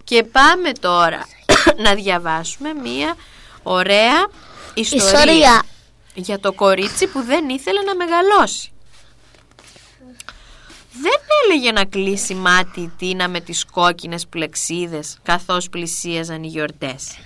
και 0.04 0.22
πάμε 0.32 0.72
τώρα 0.80 1.26
να 1.84 1.94
διαβάσουμε 1.94 2.68
μία 2.82 3.14
ωραία 3.62 4.26
ιστορία, 4.80 5.06
Ιστορία. 5.06 5.62
για 6.14 6.38
το 6.38 6.52
κορίτσι 6.52 7.06
που 7.06 7.22
δεν 7.22 7.48
ήθελε 7.48 7.80
να 7.82 7.94
μεγαλώσει. 7.94 8.72
Δεν 11.00 11.20
έλεγε 11.44 11.72
να 11.72 11.84
κλείσει 11.84 12.34
μάτι 12.34 12.80
η 12.80 12.92
Τίνα 12.98 13.28
με 13.28 13.40
τις 13.40 13.64
κόκκινες 13.64 14.26
πλεξίδες 14.26 15.18
καθώς 15.22 15.68
πλησίαζαν 15.68 16.42
οι 16.42 16.46
γιορτές. 16.46 17.18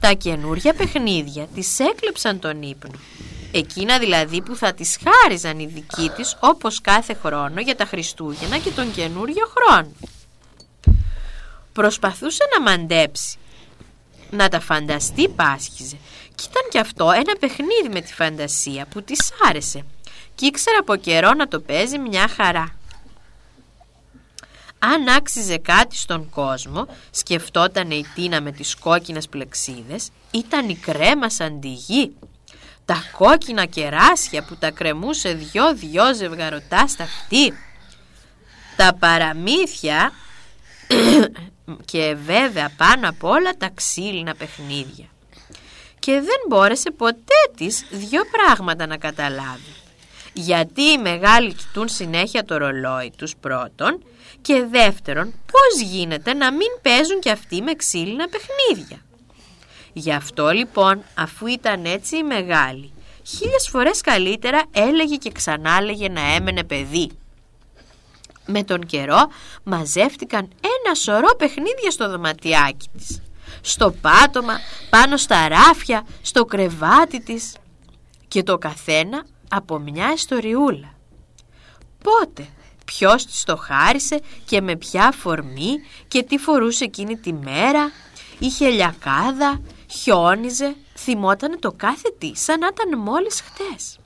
Τα 0.00 0.12
καινούρια 0.12 0.74
παιχνίδια 0.74 1.46
της 1.54 1.78
έκλεψαν 1.78 2.38
τον 2.38 2.62
ύπνο. 2.62 2.98
Εκείνα 3.52 3.98
δηλαδή 3.98 4.42
που 4.42 4.56
θα 4.56 4.74
τις 4.74 4.98
χάριζαν 5.04 5.58
οι 5.58 5.66
δικοί 5.66 6.10
της 6.16 6.36
όπως 6.40 6.80
κάθε 6.80 7.14
χρόνο 7.22 7.60
για 7.60 7.76
τα 7.76 7.84
Χριστούγεννα 7.84 8.58
και 8.58 8.70
τον 8.70 8.92
καινούριο 8.92 9.46
χρόνο. 9.56 9.92
Προσπαθούσε 11.72 12.44
να 12.56 12.70
μαντέψει. 12.70 13.38
Να 14.30 14.48
τα 14.48 14.60
φανταστεί 14.60 15.28
πάσχιζε. 15.28 15.96
Κι 16.34 16.46
ήταν 16.50 16.62
κι 16.70 16.78
αυτό 16.78 17.10
ένα 17.10 17.36
παιχνίδι 17.40 17.88
με 17.92 18.00
τη 18.00 18.14
φαντασία 18.14 18.86
που 18.90 19.02
της 19.02 19.30
άρεσε. 19.48 19.84
Κι 20.34 20.46
ήξερε 20.46 20.76
από 20.76 20.96
καιρό 20.96 21.32
να 21.32 21.48
το 21.48 21.60
παίζει 21.60 21.98
μια 21.98 22.28
χαρά. 22.28 22.78
Αν 24.78 25.08
άξιζε 25.08 25.56
κάτι 25.58 25.96
στον 25.96 26.30
κόσμο, 26.30 26.86
σκεφτόταν 27.10 27.90
η 27.90 28.04
Τίνα 28.14 28.40
με 28.40 28.52
τις 28.52 28.74
κόκκινες 28.74 29.28
πλεξίδες, 29.28 30.08
ήταν 30.30 30.68
η 30.68 30.76
κρέμα 30.76 31.30
σαν 31.30 31.60
τη 31.60 31.68
γη. 31.68 32.12
Τα 32.84 33.02
κόκκινα 33.16 33.64
κεράσια 33.64 34.44
που 34.44 34.56
τα 34.56 34.70
κρεμούσε 34.70 35.32
δυο-δυο 35.32 36.14
ζευγαρωτά 36.14 36.86
στα 36.86 37.04
αυτή. 37.04 37.52
Τα 38.76 38.94
παραμύθια 38.98 40.12
και 41.84 42.16
βέβαια 42.24 42.70
πάνω 42.76 43.08
απ' 43.08 43.24
όλα 43.24 43.56
τα 43.56 43.70
ξύλινα 43.74 44.34
παιχνίδια. 44.34 45.06
Και 45.98 46.12
δεν 46.12 46.40
μπόρεσε 46.48 46.90
ποτέ 46.90 47.50
της 47.56 47.84
δυο 47.90 48.22
πράγματα 48.32 48.86
να 48.86 48.96
καταλάβει. 48.96 49.74
Γιατί 50.32 50.82
οι 50.82 50.98
μεγάλοι 50.98 51.52
κοιτούν 51.52 51.88
συνέχεια 51.88 52.44
το 52.44 52.56
ρολόι 52.56 53.12
τους 53.16 53.36
πρώτον 53.36 54.02
και 54.40 54.66
δεύτερον 54.70 55.34
πώς 55.52 55.88
γίνεται 55.88 56.34
να 56.34 56.52
μην 56.52 56.68
παίζουν 56.82 57.20
κι 57.20 57.30
αυτοί 57.30 57.62
με 57.62 57.74
ξύλινα 57.74 58.28
παιχνίδια. 58.28 58.98
Γι' 59.92 60.12
αυτό 60.12 60.50
λοιπόν 60.50 61.02
αφού 61.14 61.46
ήταν 61.46 61.84
έτσι 61.84 62.16
οι 62.16 62.22
μεγάλοι 62.22 62.92
χίλιες 63.28 63.68
φορές 63.70 64.00
καλύτερα 64.00 64.62
έλεγε 64.70 65.16
και 65.16 65.32
ξανά 65.32 65.76
έλεγε 65.80 66.08
να 66.08 66.34
έμενε 66.34 66.64
παιδί. 66.64 67.10
Με 68.50 68.64
τον 68.64 68.80
καιρό 68.80 69.30
μαζεύτηκαν 69.62 70.48
ένα 70.60 70.94
σωρό 70.94 71.36
παιχνίδια 71.36 71.90
στο 71.90 72.10
δωματιάκι 72.10 72.88
της. 72.96 73.22
Στο 73.60 73.94
πάτωμα, 74.00 74.58
πάνω 74.90 75.16
στα 75.16 75.48
ράφια, 75.48 76.06
στο 76.22 76.44
κρεβάτι 76.44 77.20
της 77.20 77.56
και 78.28 78.42
το 78.42 78.58
καθένα 78.58 79.26
από 79.48 79.78
μια 79.78 80.12
ιστοριούλα. 80.12 80.94
Πότε, 82.02 82.48
ποιος 82.84 83.26
της 83.26 83.44
το 83.44 83.56
χάρισε 83.56 84.20
και 84.44 84.60
με 84.60 84.76
ποια 84.76 85.12
φορμή 85.12 85.74
και 86.08 86.22
τι 86.22 86.38
φορούσε 86.38 86.84
εκείνη 86.84 87.16
τη 87.16 87.32
μέρα, 87.32 87.90
είχε 88.38 88.68
λιακάδα, 88.68 89.60
χιόνιζε, 89.90 90.76
θυμότανε 90.96 91.56
το 91.56 91.72
κάθε 91.72 92.14
τι 92.18 92.36
σαν 92.36 92.58
να 92.58 92.66
ήταν 92.66 92.98
μόλις 92.98 93.40
χτες. 93.40 93.98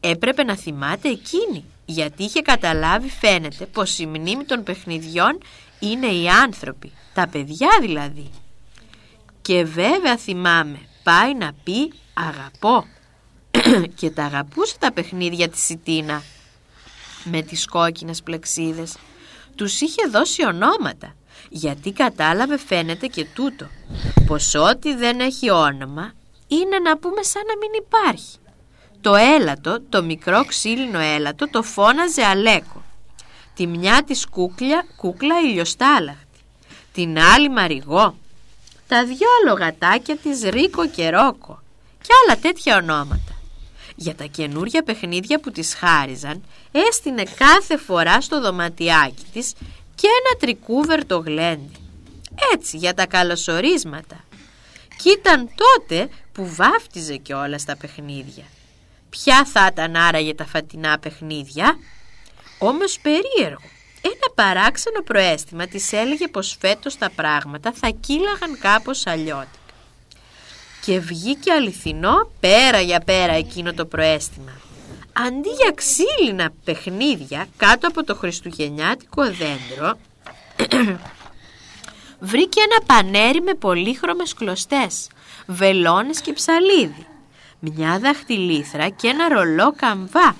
Έπρεπε 0.00 0.44
να 0.44 0.56
θυμάται 0.56 1.08
εκείνη, 1.08 1.64
γιατί 1.84 2.24
είχε 2.24 2.40
καταλάβει 2.40 3.08
φαίνεται 3.08 3.66
πως 3.66 3.98
η 3.98 4.06
μνήμη 4.06 4.44
των 4.44 4.62
παιχνιδιών 4.62 5.38
είναι 5.78 6.06
οι 6.06 6.28
άνθρωποι, 6.28 6.92
τα 7.14 7.28
παιδιά 7.28 7.68
δηλαδή. 7.80 8.30
Και 9.42 9.64
βέβαια 9.64 10.16
θυμάμαι, 10.16 10.78
πάει 11.02 11.34
να 11.34 11.52
πει 11.64 11.92
αγαπώ. 12.14 12.86
και 14.00 14.10
τα 14.10 14.24
αγαπούσε 14.24 14.76
τα 14.78 14.92
παιχνίδια 14.92 15.48
της 15.48 15.68
η 15.68 15.76
Τίνα 15.76 16.22
με 17.24 17.42
τις 17.42 17.66
κόκκινες 17.66 18.22
πλεξίδες. 18.22 18.96
Τους 19.54 19.80
είχε 19.80 20.06
δώσει 20.10 20.46
ονόματα, 20.46 21.14
γιατί 21.48 21.92
κατάλαβε 21.92 22.58
φαίνεται 22.58 23.06
και 23.06 23.26
τούτο, 23.34 23.66
πως 24.26 24.54
ό,τι 24.54 24.94
δεν 24.94 25.20
έχει 25.20 25.50
όνομα 25.50 26.12
είναι 26.48 26.78
να 26.78 26.98
πούμε 26.98 27.22
σαν 27.22 27.42
να 27.46 27.56
μην 27.56 27.70
υπάρχει. 27.86 28.38
Το 29.04 29.14
έλατο, 29.14 29.80
το 29.88 30.02
μικρό 30.02 30.44
ξύλινο 30.44 30.98
έλατο, 30.98 31.50
το 31.50 31.62
φώναζε 31.62 32.22
Αλέκο. 32.22 32.84
Τη 33.54 33.66
μια 33.66 34.02
της 34.06 34.26
κούκλια, 34.26 34.86
κούκλα 34.96 35.40
ηλιοστάλαχτη. 35.40 36.38
Την 36.92 37.18
άλλη 37.18 37.50
Μαριγό. 37.50 38.16
Τα 38.88 39.04
δυο 39.04 39.28
λογατάκια 39.46 40.16
της 40.16 40.42
Ρίκο 40.42 40.88
και 40.88 41.10
Ρόκο. 41.10 41.62
Και 42.00 42.08
άλλα 42.24 42.40
τέτοια 42.40 42.76
ονόματα. 42.76 43.38
Για 43.96 44.14
τα 44.14 44.24
καινούρια 44.24 44.82
παιχνίδια 44.82 45.40
που 45.40 45.50
της 45.50 45.74
χάριζαν, 45.74 46.42
έστεινε 46.72 47.22
κάθε 47.36 47.76
φορά 47.76 48.20
στο 48.20 48.40
δωματιάκι 48.40 49.24
της 49.32 49.52
και 49.94 50.06
ένα 50.06 50.38
τρικούβερτο 50.38 51.18
γλέντι. 51.18 51.76
Έτσι, 52.54 52.76
για 52.76 52.94
τα 52.94 53.06
καλωσορίσματα. 53.06 54.24
Κι 54.96 55.10
ήταν 55.10 55.50
τότε 55.54 56.08
που 56.32 56.54
βάφτιζε 56.54 57.16
και 57.16 57.34
όλα 57.34 57.58
στα 57.58 57.76
παιχνίδια. 57.76 58.44
Ποια 59.22 59.44
θα 59.44 59.68
ήταν 59.72 59.96
άραγε 59.96 60.34
τα 60.34 60.46
φατινά 60.46 60.98
παιχνίδια; 60.98 61.78
Όμως 62.58 62.98
περίεργο. 63.02 63.68
Ένα 64.00 64.34
παράξενο 64.34 65.02
προέστημα 65.02 65.66
της 65.66 65.92
έλεγε 65.92 66.28
πως 66.28 66.56
φέτος 66.60 66.98
τα 66.98 67.10
πράγματα 67.10 67.72
θα 67.72 67.88
κύλαγαν 68.00 68.58
κάπως 68.58 69.06
αλλιώτικα. 69.06 69.58
Και 70.84 70.98
βγήκε 70.98 71.52
αληθινό 71.52 72.30
πέρα 72.40 72.80
για 72.80 73.00
πέρα 73.00 73.32
εκείνο 73.32 73.72
το 73.72 73.86
προέστημα. 73.86 74.60
Αντί 75.12 75.48
για 75.48 75.74
ξύλινα 75.74 76.50
παιχνίδια 76.64 77.46
κάτω 77.56 77.88
από 77.88 78.04
το 78.04 78.14
χριστουγεννιάτικο 78.14 79.22
δέντρο 79.24 79.98
βρήκε 82.30 82.60
ένα 82.60 82.86
πανέρι 82.86 83.40
με 83.40 83.54
πολύχρωμες 83.54 84.34
κλωστές, 84.34 85.06
βελόνες 85.46 86.20
και 86.20 86.32
ψαλίδι, 86.32 87.06
μια 87.70 87.98
δαχτυλίθρα 87.98 88.88
και 88.88 89.08
ένα 89.08 89.28
ρολό 89.28 89.72
καμβά, 89.76 90.36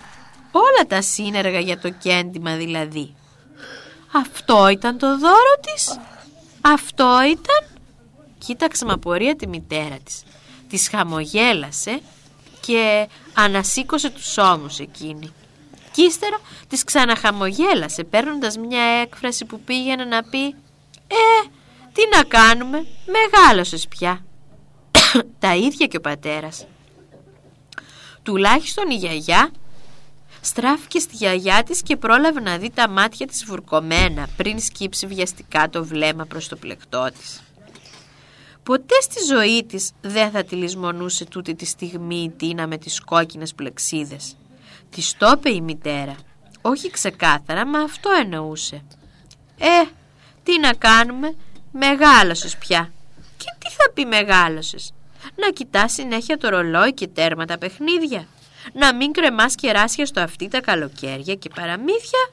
όλα 0.53 0.87
τα 0.89 1.03
σύνεργα 1.03 1.59
για 1.59 1.79
το 1.79 1.91
κέντημα 1.91 2.57
δηλαδή. 2.57 3.15
Αυτό 4.13 4.69
ήταν 4.69 4.99
το 4.99 5.19
δώρο 5.19 5.55
της. 5.61 5.99
Αυτό 6.61 7.19
ήταν... 7.23 7.81
Κοίταξε 8.39 8.85
με 8.85 8.93
απορία 8.93 9.37
τη 9.37 9.47
μητέρα 9.47 9.99
της. 10.05 10.23
Της 10.69 10.89
χαμογέλασε 10.89 12.01
και 12.61 13.09
ανασήκωσε 13.35 14.11
τους 14.11 14.39
ώμους 14.39 14.79
εκείνη. 14.79 15.33
Κι 15.93 16.03
ύστερα 16.03 16.41
της 16.69 16.85
ξαναχαμογέλασε 16.85 18.05
παίρνοντας 18.05 18.57
μια 18.57 18.83
έκφραση 18.83 19.45
που 19.45 19.61
πήγαινε 19.61 20.05
να 20.05 20.23
πει 20.23 20.45
«Ε, 21.07 21.49
τι 21.93 22.03
να 22.17 22.23
κάνουμε, 22.23 22.87
μεγάλωσες 23.07 23.89
πια». 23.89 24.25
Τα 25.39 25.55
ίδια 25.55 25.87
και 25.87 25.97
ο 25.97 26.01
πατέρας. 26.01 26.67
Τουλάχιστον 28.25 28.91
η 28.91 28.95
γιαγιά 28.95 29.51
στράφηκε 30.41 30.99
στη 30.99 31.17
γιαγιά 31.17 31.63
της 31.63 31.83
και 31.83 31.97
πρόλαβε 31.97 32.41
να 32.41 32.59
δει 32.59 32.71
τα 32.71 32.89
μάτια 32.89 33.27
της 33.27 33.45
βουρκωμένα 33.45 34.29
πριν 34.37 34.61
σκύψει 34.61 35.07
βιαστικά 35.07 35.69
το 35.69 35.85
βλέμμα 35.85 36.25
προς 36.25 36.49
το 36.49 36.57
πλεκτό 36.57 37.09
της. 37.19 37.43
Ποτέ 38.63 38.95
στη 39.01 39.25
ζωή 39.25 39.65
της 39.65 39.91
δεν 40.01 40.31
θα 40.31 40.45
τη 40.45 40.55
λησμονούσε 40.55 41.25
τούτη 41.25 41.55
τη 41.55 41.65
στιγμή 41.65 42.23
η 42.23 42.31
Τίνα 42.31 42.67
με 42.67 42.79
τις 42.79 43.01
κόκκινες 43.01 43.55
πλεξίδες. 43.55 44.37
Της 44.91 45.17
το 45.17 45.33
είπε 45.35 45.51
η 45.51 45.61
μητέρα. 45.61 46.17
Όχι 46.63 46.91
ξεκάθαρα, 46.91 47.67
μα 47.67 47.79
αυτό 47.79 48.11
εννοούσε. 48.23 48.83
Ε, 49.59 49.89
τι 50.43 50.61
να 50.61 50.73
κάνουμε, 50.73 51.35
μεγάλωσες 51.73 52.57
πια. 52.57 52.93
Και 53.37 53.55
τι 53.59 53.71
θα 53.71 53.91
πει 53.95 54.05
μεγάλωσες. 54.05 54.93
Να 55.35 55.51
κοιτάς 55.51 55.93
συνέχεια 55.93 56.39
το 56.39 56.49
ρολόι 56.49 56.93
και 56.93 57.07
τέρμα 57.07 57.45
τα 57.45 57.59
παιχνίδια. 57.59 58.27
Να 58.73 58.95
μην 58.95 59.13
κρεμάς 59.13 59.55
κεράσια 59.55 60.07
στο 60.07 60.21
αυτί 60.21 60.49
τα 60.49 60.61
καλοκαίρια 60.61 61.35
και 61.35 61.51
παραμύθια. 61.55 62.29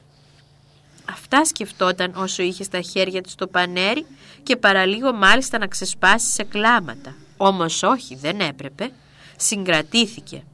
Αυτά 1.10 1.44
σκεφτόταν 1.44 2.12
όσο 2.16 2.42
είχε 2.42 2.64
στα 2.64 2.80
χέρια 2.80 3.20
της 3.20 3.34
το 3.34 3.46
πανέρι 3.46 4.06
και 4.42 4.56
παραλίγο 4.56 5.12
μάλιστα 5.12 5.58
να 5.58 5.66
ξεσπάσει 5.66 6.30
σε 6.30 6.44
κλάματα. 6.44 7.14
Όμως 7.36 7.82
όχι, 7.82 8.16
δεν 8.16 8.40
έπρεπε. 8.40 8.90
Συγκρατήθηκε. 9.36 10.44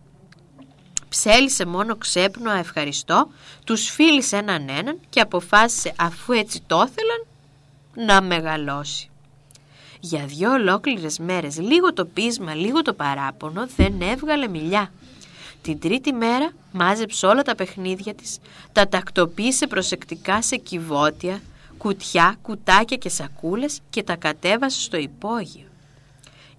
Ψέλισε 1.09 1.67
μόνο 1.67 1.97
ξέπνο 1.97 2.51
ευχαριστώ, 2.51 3.29
τους 3.65 3.91
φίλησε 3.91 4.37
έναν 4.37 4.69
έναν 4.69 5.01
και 5.09 5.21
αποφάσισε 5.21 5.93
αφού 5.97 6.33
έτσι 6.33 6.63
το 6.67 6.87
ήθελαν 6.89 7.27
να 7.95 8.23
μεγαλώσει. 8.23 9.11
Για 10.01 10.27
δυο 10.27 10.53
ολόκληρες 10.53 11.19
μέρες, 11.19 11.59
λίγο 11.59 11.93
το 11.93 12.05
πείσμα, 12.05 12.55
λίγο 12.55 12.83
το 12.83 12.93
παράπονο, 12.93 13.67
δεν 13.77 14.01
έβγαλε 14.01 14.49
μιλιά. 14.49 14.93
Την 15.63 15.79
τρίτη 15.79 16.13
μέρα 16.13 16.51
μάζεψε 16.73 17.27
όλα 17.27 17.43
τα 17.43 17.55
παιχνίδια 17.55 18.15
της, 18.15 18.39
τα 18.73 18.89
τακτοποίησε 18.89 19.67
προσεκτικά 19.67 20.43
σε 20.43 20.57
κυβότια, 20.57 21.41
κουτιά, 21.79 22.37
κουτάκια 22.43 22.97
και 22.97 23.09
σακούλες 23.09 23.81
και 23.91 24.03
τα 24.03 24.17
κατέβασε 24.17 24.81
στο 24.81 24.97
υπόγειο. 24.97 25.67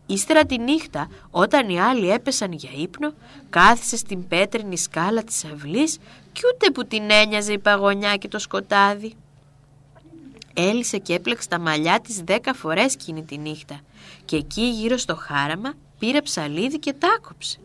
Ύστερα 0.05 0.45
τη 0.45 0.57
νύχτα, 0.57 1.09
όταν 1.31 1.69
οι 1.69 1.81
άλλοι 1.81 2.09
έπεσαν 2.09 2.51
για 2.51 2.69
ύπνο, 2.75 3.13
κάθισε 3.49 3.97
στην 3.97 4.27
πέτρινη 4.27 4.77
σκάλα 4.77 5.23
της 5.23 5.45
αυλής 5.45 5.97
κι 6.31 6.41
ούτε 6.53 6.71
που 6.71 6.85
την 6.85 7.11
ένοιαζε 7.11 7.53
η 7.53 7.59
παγωνιά 7.59 8.15
και 8.15 8.27
το 8.27 8.39
σκοτάδι. 8.39 9.15
Έλυσε 10.61 10.97
και 10.97 11.13
έπλεξε 11.13 11.47
τα 11.47 11.59
μαλλιά 11.59 11.99
της 11.99 12.21
δέκα 12.21 12.53
φορές 12.53 12.93
εκείνη 12.93 13.23
τη 13.23 13.37
νύχτα 13.37 13.79
και 14.25 14.35
εκεί 14.35 14.61
γύρω 14.61 14.97
στο 14.97 15.15
χάραμα 15.15 15.73
πήρε 15.99 16.21
ψαλίδι 16.21 16.79
και 16.79 16.93
τάκοψε. 16.93 17.59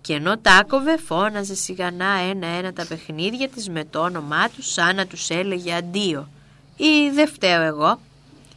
Και 0.00 0.14
ενώ 0.14 0.38
τάκοβε 0.38 0.96
φώναζε 0.96 1.54
σιγανά 1.54 2.18
ένα-ένα 2.30 2.72
τα 2.72 2.86
παιχνίδια 2.86 3.48
της 3.48 3.68
με 3.68 3.84
το 3.84 4.00
όνομά 4.00 4.48
τους 4.48 4.72
σαν 4.72 4.96
να 4.96 5.06
τους 5.06 5.30
έλεγε 5.30 5.74
αντίο 5.74 6.28
ή 6.76 7.10
δεν 7.14 7.28
φταίω 7.28 7.62
εγώ. 7.62 8.00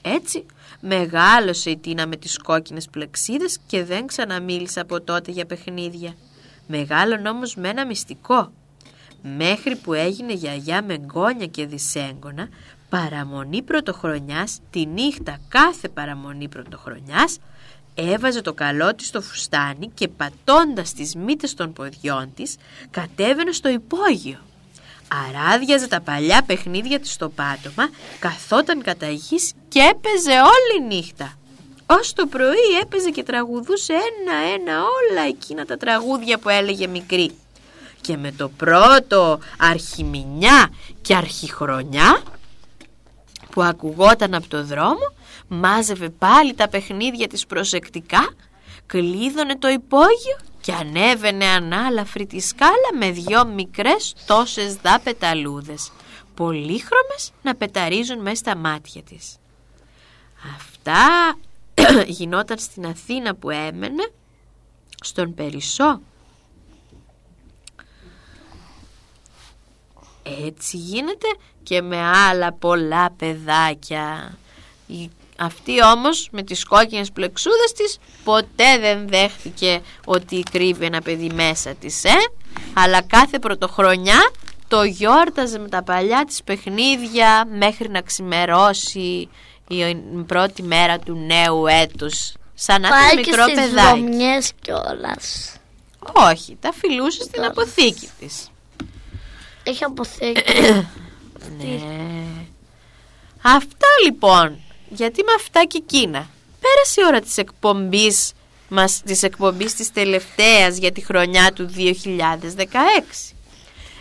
Έτσι 0.02 0.45
μεγάλωσε 0.80 1.69
η 1.69 1.78
Τίνα 1.78 2.08
με 2.08 2.15
τις 2.15 2.38
κόκκινες 2.38 2.88
πλεξίδες 2.89 3.60
και 3.67 3.84
δεν 3.84 4.08
ξαναμίλησε 4.08 4.80
από 4.80 5.02
τότε 5.02 5.32
για 5.32 5.45
παιχνίδια. 5.45 6.15
Μεγάλον 6.67 7.26
όμως 7.26 7.56
με 7.56 7.69
ένα 7.69 7.86
μυστικό. 7.86 8.52
Μέχρι 9.38 9.76
που 9.76 9.93
έγινε 9.93 10.34
γιαγιά 10.34 10.84
με 10.84 10.98
γκόνια 10.98 11.45
και 11.45 11.65
δυσέγγωνα, 11.65 12.50
παραμονή 12.96 13.62
πρωτοχρονιάς, 13.62 14.60
τη 14.70 14.86
νύχτα 14.86 15.38
κάθε 15.48 15.88
παραμονή 15.90 16.48
πρωτοχρονιάς, 16.48 17.38
έβαζε 17.96 18.42
το 18.42 18.54
καλό 18.54 18.96
της 18.96 19.08
στο 19.08 19.22
φουστάνι 19.22 19.92
και 19.94 20.08
πατώντας 20.08 20.94
τις 20.94 21.16
μύτες 21.16 21.54
των 21.54 21.74
ποδιών 21.74 22.34
της, 22.36 22.56
κατέβαινε 22.92 23.52
στο 23.52 23.70
υπόγειο. 23.70 24.38
Αράδιαζε 25.28 25.88
τα 25.88 26.02
παλιά 26.02 26.44
παιχνίδια 26.46 27.00
της 27.00 27.12
στο 27.12 27.30
πάτωμα, 27.30 27.90
καθόταν 28.20 28.82
κατά 28.82 29.10
γης 29.10 29.54
και 29.68 29.80
έπαιζε 29.80 30.40
όλη 30.42 30.96
νύχτα. 30.96 31.34
Ως 31.86 32.14
το 32.14 32.28
πρωί 32.28 32.80
έπαιζε 32.82 33.10
και 33.10 33.24
τραγουδούσε 33.24 33.94
ένα-ένα 33.94 34.78
όλα 34.80 35.28
εκείνα 35.28 35.66
τα 35.66 35.78
τραγούδια 35.78 36.38
που 36.38 36.50
έλεγε 36.50 36.88
μικρή. 36.88 37.32
Και 38.02 38.18
με 38.18 38.32
το 38.32 38.50
πρώτο 38.50 39.40
αρχιμηνιά 39.58 40.70
και 41.02 41.16
αρχιχρονιά 41.16 42.24
που 43.56 43.63
ακουγόταν 43.63 44.34
από 44.34 44.48
το 44.48 44.63
δρόμο, 44.63 45.13
μάζευε 45.48 46.10
πάλι 46.10 46.54
τα 46.54 46.68
παιχνίδια 46.70 47.28
της 47.28 47.46
προσεκτικά, 47.46 48.34
κλείδωνε 48.86 49.56
το 49.58 49.68
υπόγειο 49.68 50.38
και 50.62 50.74
ανέβαινε 50.74 51.46
ανάλαφρη 51.46 52.26
τη 52.26 52.39
σκάλα 52.39 52.91
με 53.00 53.12
δυο 53.12 53.46
μικρές 53.46 54.15
τόσες 54.26 54.76
δά 54.76 55.00
πεταλούδες, 55.00 55.91
πολύχρωμες 56.34 57.32
να 57.41 57.56
πεταρίζουν 57.56 58.22
μέσα 58.22 58.36
στα 58.36 58.56
μάτια 58.56 59.02
της. 59.02 59.38
Αυτά 60.56 61.36
γινόταν 62.18 62.58
στην 62.58 62.86
Αθήνα 62.86 63.36
που 63.36 63.50
έμενε, 63.50 64.12
στον 65.02 65.34
Περισσό. 65.34 66.02
Έτσι 70.48 70.78
γίνεται 70.78 71.28
και 71.65 71.82
με 71.82 72.01
άλλα 72.01 72.54
πολλά 72.54 73.12
παιδάκια. 73.17 74.38
Αυτή 75.38 75.84
όμως 75.84 76.28
με 76.32 76.43
τις 76.43 76.63
κόκκινες 76.63 77.12
πλεξούδες 77.12 77.71
της 77.75 77.97
ποτέ 78.23 78.78
δεν 78.80 79.08
δέχτηκε 79.08 79.82
ότι 80.06 80.43
κρύβει 80.51 80.86
ένα 80.86 81.01
παιδί 81.01 81.32
μέσα 81.34 81.73
της, 81.73 82.04
ε; 82.04 82.15
Αλλά 82.73 83.01
κάθε 83.01 83.39
πρωτοχρονιά 83.39 84.32
το 84.67 84.84
γιόρταζε 84.84 85.60
με 85.60 85.69
τα 85.69 85.84
παλιά 85.84 86.23
της 86.28 86.43
παιχνίδια 86.43 87.47
μέχρι 87.58 87.89
να 87.89 88.01
ξημερώσει 88.01 89.30
η 89.67 89.95
πρώτη 90.25 90.63
μέρα 90.63 90.99
του 90.99 91.15
νέου 91.15 91.67
έτους. 91.67 92.34
Σαν 92.54 92.82
να 92.82 92.88
ήταν 92.88 93.15
μικρό 93.15 93.45
και 93.45 93.54
παιδάκι. 93.54 94.51
κιόλας. 94.62 95.56
Όχι, 95.99 96.58
τα 96.62 96.73
φιλούσε 96.73 97.23
στην 97.23 97.43
αποθήκη 97.43 98.10
της. 98.19 98.49
Έχει 99.63 99.84
αποθήκη. 99.84 100.41
ναι. 101.58 101.80
Αυτά 103.42 103.88
λοιπόν 104.06 104.60
γιατί 104.90 105.24
με 105.24 105.32
αυτά 105.38 105.66
και 105.66 105.78
εκείνα. 105.78 106.30
Πέρασε 106.62 107.02
η 107.02 107.06
ώρα 107.08 107.20
της 107.20 107.38
εκπομπής 107.38 108.34
μας, 108.70 109.02
της 109.06 109.24
εκπομπής 109.24 109.74
της 109.74 109.92
τελευταίας 109.92 110.78
για 110.78 110.92
τη 110.92 111.02
χρονιά 111.02 111.52
του 111.54 111.70
2016. 111.76 113.36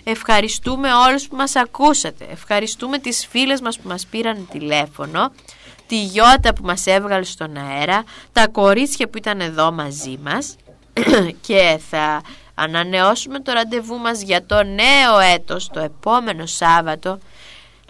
Ευχαριστούμε 0.04 0.92
όλους 0.92 1.28
που 1.28 1.36
μας 1.36 1.56
ακούσατε. 1.56 2.26
Ευχαριστούμε 2.30 2.98
τις 2.98 3.26
φίλες 3.26 3.60
μας 3.60 3.78
που 3.78 3.88
μας 3.88 4.06
πήραν 4.06 4.48
τηλέφωνο, 4.50 5.32
τη 5.86 6.02
Γιώτα 6.02 6.54
που 6.54 6.64
μας 6.64 6.86
έβγαλε 6.86 7.24
στον 7.24 7.56
αέρα, 7.56 8.04
τα 8.32 8.48
κορίτσια 8.48 9.08
που 9.08 9.18
ήταν 9.18 9.40
εδώ 9.40 9.72
μαζί 9.72 10.18
μας 10.22 10.56
και 11.46 11.80
θα 11.90 12.22
ανανεώσουμε 12.54 13.40
το 13.40 13.52
ραντεβού 13.52 13.98
μας 13.98 14.22
για 14.22 14.46
το 14.46 14.62
νέο 14.62 15.18
έτος 15.34 15.68
το 15.68 15.80
επόμενο 15.80 16.46
Σάββατο 16.46 17.18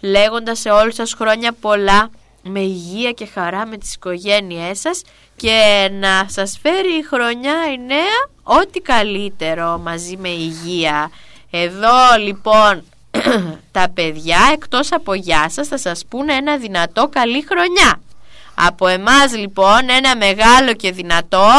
λέγοντας 0.05 0.59
σε 0.59 0.69
όλους 0.69 0.95
σας 0.95 1.13
χρόνια 1.13 1.51
πολλά 1.61 2.09
με 2.41 2.59
υγεία 2.59 3.11
και 3.11 3.25
χαρά 3.25 3.65
με 3.65 3.77
τις 3.77 3.93
οικογένειές 3.93 4.79
σας 4.79 5.01
και 5.35 5.89
να 5.91 6.25
σας 6.29 6.59
φέρει 6.61 6.97
η 6.97 7.03
χρονιά 7.03 7.71
η 7.73 7.77
νέα 7.85 8.29
ό,τι 8.43 8.79
καλύτερο 8.79 9.77
μαζί 9.77 10.17
με 10.17 10.29
υγεία. 10.29 11.11
Εδώ 11.51 12.17
λοιπόν 12.19 12.83
τα 13.71 13.89
παιδιά 13.93 14.37
εκτός 14.53 14.91
από 14.91 15.13
γεια 15.13 15.49
σας 15.49 15.67
θα 15.67 15.77
σας 15.77 16.05
πούνε 16.09 16.33
ένα 16.33 16.57
δυνατό 16.57 17.07
καλή 17.07 17.45
χρονιά. 17.47 18.01
Από 18.55 18.87
εμάς 18.87 19.35
λοιπόν 19.35 19.89
ένα 19.89 20.15
μεγάλο 20.15 20.73
και 20.73 20.91
δυνατό 20.91 21.49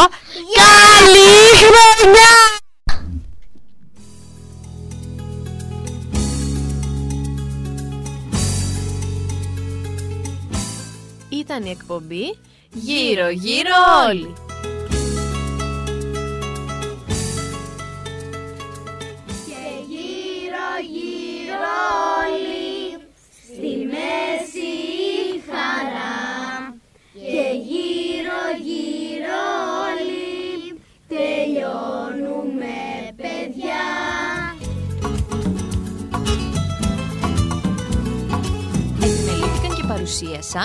καλή 0.55 1.57
χρονιά! 1.57 2.66
Ήταν 11.47 11.65
η 11.65 11.71
εκπομπή 11.71 12.39
Γύρω 12.73 13.29
γύρω 13.29 13.71
όλοι. 14.09 14.33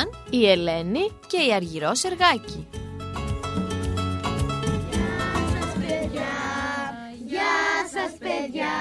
Παρουσίασαν 0.01 0.09
η 0.29 0.49
Ελένη 0.49 1.11
και 1.27 1.37
η 1.37 1.53
Αργυρό 1.53 1.95
Σεργάκη. 1.95 2.67
Γεια 7.25 7.57
σας 7.93 8.17
παιδιά 8.19 8.75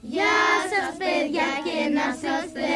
Γεια 0.00 0.38
σας 0.72 0.96
παιδιά 0.98 1.48
και 1.64 1.88
να 1.94 2.08
είστε 2.14 2.70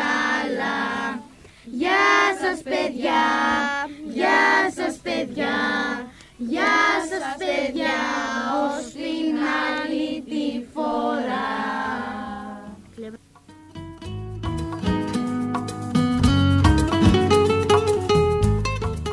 καλά 0.00 1.22
Γεια 1.64 2.08
σας 2.40 2.62
παιδιά 2.62 3.22
Γεια 4.14 4.70
σας 4.76 4.96
παιδιά 5.02 5.56
Γεια 6.36 6.76
σας 7.10 7.36
παιδιά 7.38 7.98